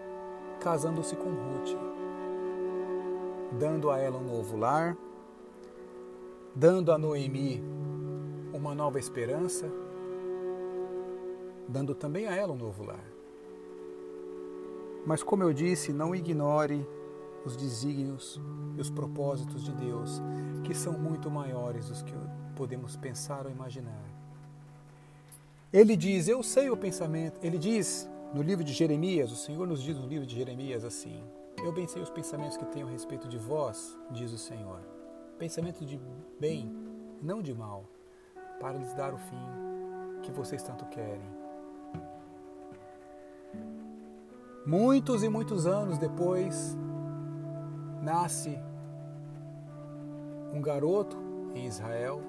casando-se 0.61 1.17
com 1.17 1.31
Ruth, 1.31 1.77
dando 3.59 3.91
a 3.91 3.99
ela 3.99 4.19
um 4.19 4.25
novo 4.25 4.57
lar, 4.57 4.97
dando 6.55 6.93
a 6.93 6.99
Noemi 6.99 7.80
uma 8.53 8.75
nova 8.75 8.99
esperança, 8.99 9.71
dando 11.69 11.95
também 11.95 12.27
a 12.27 12.35
ela 12.35 12.53
um 12.53 12.57
novo 12.57 12.85
lar. 12.85 13.05
Mas, 15.07 15.23
como 15.23 15.43
eu 15.43 15.53
disse, 15.53 15.93
não 15.93 16.15
ignore 16.15 16.87
os 17.45 17.57
desígnios 17.57 18.41
e 18.77 18.81
os 18.81 18.91
propósitos 18.91 19.65
de 19.65 19.73
Deus, 19.73 20.21
que 20.65 20.75
são 20.75 20.93
muito 20.93 21.31
maiores 21.31 21.89
dos 21.89 22.03
que 22.03 22.13
podemos 22.55 22.97
pensar 22.97 23.47
ou 23.47 23.53
imaginar. 23.53 24.05
Ele 25.73 25.97
diz: 25.97 26.29
Eu 26.29 26.43
sei 26.43 26.69
o 26.71 26.77
pensamento. 26.77 27.39
Ele 27.43 27.59
diz 27.59 28.09
no 28.35 28.43
livro 28.43 28.65
de 28.65 28.73
Jeremias, 28.73 29.33
o 29.33 29.37
Senhor 29.37 29.67
nos 29.67 29.83
diz 29.83 29.97
no 29.97 30.07
livro 30.07 30.27
de 30.27 30.37
Jeremias 30.37 30.85
assim: 30.85 31.23
Eu 31.65 31.73
bem 31.73 31.87
sei 31.87 32.03
os 32.03 32.11
pensamentos 32.11 32.57
que 32.57 32.67
tenho 32.67 32.87
a 32.87 32.91
respeito 32.91 33.29
de 33.29 33.39
vós, 33.39 33.97
diz 34.11 34.33
o 34.33 34.39
Senhor. 34.39 34.81
Pensamento 35.39 35.85
de 35.85 35.99
bem, 36.39 36.71
não 37.23 37.41
de 37.41 37.55
mal, 37.55 37.89
para 38.61 38.79
lhes 38.79 38.93
dar 38.95 39.13
o 39.13 39.19
fim 39.19 39.47
que 40.23 40.31
vocês 40.31 40.63
tanto 40.63 40.85
querem. 40.87 41.41
Muitos 44.65 45.25
e 45.25 45.29
muitos 45.29 45.67
anos 45.67 45.99
depois, 45.99 46.77
nasce 48.01 48.57
um 50.53 50.61
garoto 50.61 51.17
em 51.55 51.67
Israel 51.67 52.23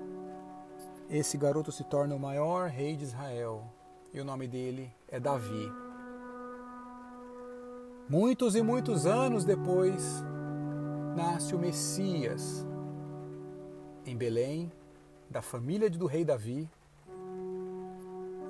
esse 1.12 1.38
garoto 1.38 1.74
se 1.74 1.84
torna 1.84 2.16
o 2.16 2.20
maior 2.20 2.70
rei 2.70 2.96
de 2.96 3.04
Israel 3.04 3.66
e 4.14 4.22
o 4.22 4.24
nome 4.24 4.48
dele 4.48 4.90
é 5.10 5.20
Davi. 5.20 5.70
Muitos 8.08 8.56
e 8.56 8.62
muitos 8.62 9.06
anos 9.06 9.44
depois, 9.44 10.24
nasce 11.14 11.54
o 11.54 11.60
Messias 11.60 12.66
em 14.06 14.16
Belém, 14.16 14.72
da 15.32 15.42
família 15.42 15.90
do 15.90 16.06
rei 16.06 16.24
Davi, 16.24 16.70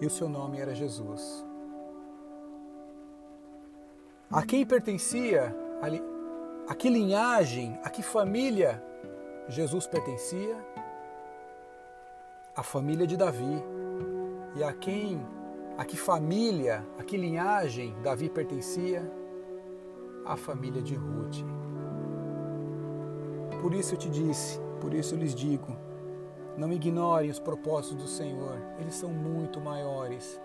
e 0.01 0.05
o 0.05 0.09
seu 0.09 0.27
nome 0.27 0.59
era 0.59 0.75
Jesus. 0.75 1.45
A 4.29 4.43
quem 4.43 4.65
pertencia, 4.65 5.55
a 6.67 6.75
que 6.75 6.89
linhagem, 6.89 7.79
a 7.83 7.89
que 7.89 8.01
família 8.01 8.83
Jesus 9.47 9.87
pertencia? 9.87 10.57
a 12.55 12.63
família 12.63 13.07
de 13.07 13.15
Davi 13.15 13.63
e 14.55 14.63
a 14.63 14.73
quem, 14.73 15.25
a 15.77 15.85
que 15.85 15.95
família, 15.95 16.85
a 16.99 17.03
que 17.03 17.15
linhagem 17.15 17.95
Davi 18.03 18.29
pertencia? 18.29 19.09
A 20.25 20.35
família 20.35 20.81
de 20.81 20.95
Ruth. 20.95 21.43
Por 23.61 23.73
isso 23.73 23.95
eu 23.95 23.97
te 23.97 24.09
disse, 24.09 24.59
por 24.79 24.93
isso 24.93 25.15
eu 25.15 25.19
lhes 25.19 25.33
digo, 25.33 25.75
não 26.57 26.71
ignorem 26.71 27.29
os 27.29 27.39
propósitos 27.39 28.03
do 28.03 28.07
Senhor, 28.07 28.57
eles 28.79 28.95
são 28.95 29.09
muito 29.09 29.59
maiores. 29.59 30.39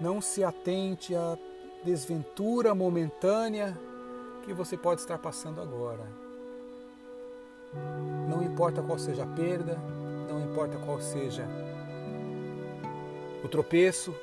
Não 0.00 0.20
se 0.20 0.42
atente 0.42 1.14
à 1.14 1.38
desventura 1.84 2.74
momentânea 2.74 3.78
que 4.42 4.52
você 4.52 4.76
pode 4.76 5.00
estar 5.00 5.18
passando 5.18 5.60
agora. 5.60 6.06
Não 8.28 8.42
importa 8.42 8.82
qual 8.82 8.98
seja 8.98 9.22
a 9.22 9.26
perda, 9.26 9.78
não 10.28 10.40
importa 10.40 10.78
qual 10.78 11.00
seja 11.00 11.46
o 13.44 13.48
tropeço, 13.48 14.14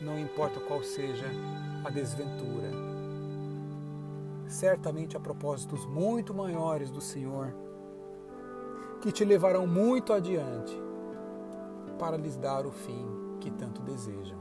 não 0.00 0.18
importa 0.18 0.60
qual 0.60 0.82
seja 0.82 1.26
a 1.84 1.90
desventura. 1.90 2.70
Certamente 4.46 5.16
há 5.16 5.20
propósitos 5.20 5.84
muito 5.86 6.32
maiores 6.32 6.90
do 6.90 7.00
Senhor 7.00 7.63
que 9.04 9.12
te 9.12 9.22
levarão 9.22 9.66
muito 9.66 10.14
adiante 10.14 10.74
para 11.98 12.16
lhes 12.16 12.38
dar 12.38 12.64
o 12.64 12.72
fim 12.72 13.04
que 13.38 13.50
tanto 13.50 13.82
desejam. 13.82 14.38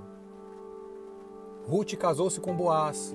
Ruth 1.68 1.98
casou-se 1.98 2.40
com 2.40 2.56
Boaz. 2.56 3.14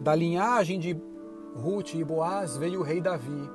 Da 0.00 0.14
linhagem 0.14 0.80
de 0.80 0.98
Ruth 1.54 1.92
e 1.92 2.02
Boaz 2.02 2.56
veio 2.56 2.80
o 2.80 2.82
rei 2.82 2.98
Davi 2.98 3.50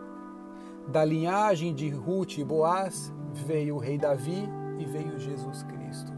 da 0.88 1.04
linhagem 1.04 1.74
de 1.74 1.90
Ruth 1.90 2.38
e 2.38 2.44
Boaz 2.44 3.12
veio 3.34 3.78
o 3.78 3.80
rei 3.80 3.98
Davi 3.98 4.48
e 4.78 4.86
veio 4.86 5.20
Jesus 5.20 5.64
Cristo. 5.64 6.12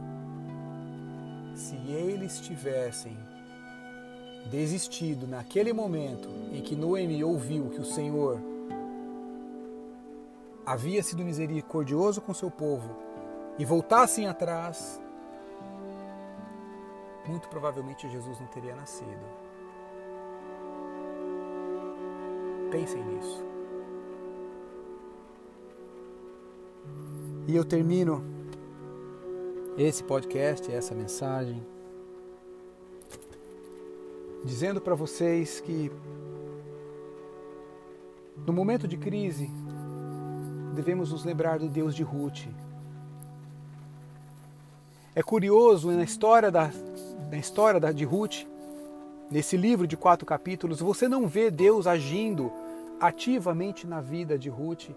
Se 1.56 1.76
eles 1.89 2.41
tivessem 2.41 3.17
desistido 4.50 5.26
naquele 5.26 5.71
momento 5.71 6.28
em 6.52 6.62
que 6.62 6.76
Noemi 6.76 7.24
ouviu 7.24 7.69
que 7.69 7.80
o 7.80 7.86
Senhor 7.86 8.51
havia 10.72 11.04
sido 11.04 11.22
misericordioso 11.22 12.22
com 12.22 12.34
seu 12.34 12.50
povo 12.50 12.96
e 13.60 13.66
voltassem 13.66 14.26
atrás, 14.26 15.02
muito 17.28 17.50
provavelmente 17.50 18.10
Jesus 18.10 18.40
não 18.40 18.48
teria 18.48 18.74
nascido. 18.74 19.20
Pensem 22.72 23.04
nisso. 23.04 23.44
E 27.50 27.54
eu 27.54 27.66
termino 27.66 28.24
esse 29.78 30.02
podcast, 30.02 30.72
essa 30.72 30.96
mensagem, 30.96 31.62
dizendo 34.46 34.80
para 34.80 34.96
vocês 34.96 35.60
que 35.60 35.92
no 38.48 38.54
momento 38.54 38.88
de 38.88 38.96
crise 38.96 39.52
devemos 40.74 41.12
nos 41.12 41.24
lembrar 41.24 41.60
do 41.60 41.68
Deus 41.68 41.96
de 41.96 42.04
Ruth. 42.04 42.48
É 45.14 45.22
curioso 45.22 45.92
na 45.92 46.04
história 46.04 46.50
da, 46.50 46.72
na 47.30 47.38
história 47.38 47.80
da, 47.80 47.92
de 47.92 48.06
Ruth, 48.06 48.46
nesse 49.30 49.58
livro 49.58 49.86
de 49.86 49.98
quatro 49.98 50.26
capítulos, 50.26 50.80
você 50.80 51.08
não 51.08 51.28
vê 51.28 51.52
Deus 51.52 51.88
agindo 51.88 52.52
ativamente 53.00 53.88
na 53.88 54.02
vida 54.02 54.38
de 54.38 54.50
Ruth 54.50 54.90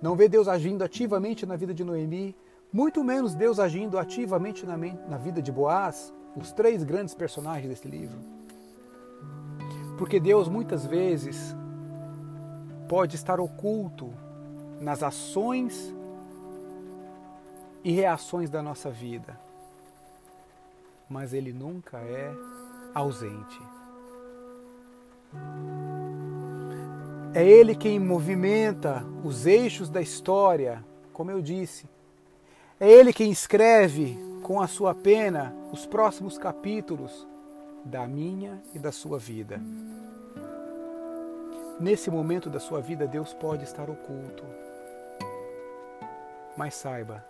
não 0.00 0.14
vê 0.14 0.28
Deus 0.28 0.46
agindo 0.46 0.82
ativamente 0.82 1.46
na 1.46 1.56
vida 1.56 1.72
de 1.72 1.82
Noemi, 1.82 2.36
muito 2.72 3.02
menos 3.02 3.34
Deus 3.34 3.58
agindo 3.58 3.98
ativamente 3.98 4.66
na, 4.66 4.76
na 4.76 5.16
vida 5.16 5.40
de 5.40 5.50
Boaz, 5.50 6.12
os 6.36 6.52
três 6.52 6.84
grandes 6.84 7.14
personagens 7.14 7.68
desse 7.68 7.88
livro. 7.88 8.18
Porque 9.96 10.20
Deus 10.20 10.48
muitas 10.48 10.84
vezes 10.84 11.56
pode 12.86 13.16
estar 13.16 13.40
oculto 13.40 14.12
nas 14.80 15.02
ações 15.02 15.94
e 17.82 17.92
reações 17.92 18.50
da 18.50 18.62
nossa 18.62 18.90
vida, 18.90 19.38
mas 21.08 21.32
Ele 21.32 21.52
nunca 21.52 21.98
é 21.98 22.32
ausente. 22.94 23.60
É 27.32 27.46
Ele 27.46 27.74
quem 27.74 28.00
movimenta 28.00 29.04
os 29.22 29.46
eixos 29.46 29.88
da 29.88 30.00
história, 30.00 30.84
como 31.12 31.30
eu 31.30 31.40
disse. 31.40 31.86
É 32.80 32.90
Ele 32.90 33.12
quem 33.12 33.30
escreve 33.30 34.18
com 34.42 34.60
a 34.60 34.66
sua 34.66 34.94
pena 34.94 35.54
os 35.72 35.86
próximos 35.86 36.38
capítulos 36.38 37.26
da 37.84 38.06
minha 38.06 38.62
e 38.74 38.78
da 38.78 38.90
sua 38.90 39.18
vida. 39.18 39.60
Nesse 41.78 42.10
momento 42.10 42.48
da 42.48 42.58
sua 42.58 42.80
vida, 42.80 43.06
Deus 43.06 43.34
pode 43.34 43.64
estar 43.64 43.88
oculto. 43.90 44.44
Mas 46.56 46.74
saiba, 46.74 47.22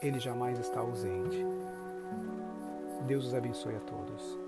Ele 0.00 0.18
jamais 0.18 0.58
está 0.58 0.80
ausente. 0.80 1.44
Deus 3.06 3.26
os 3.26 3.34
abençoe 3.34 3.76
a 3.76 3.80
todos. 3.80 4.38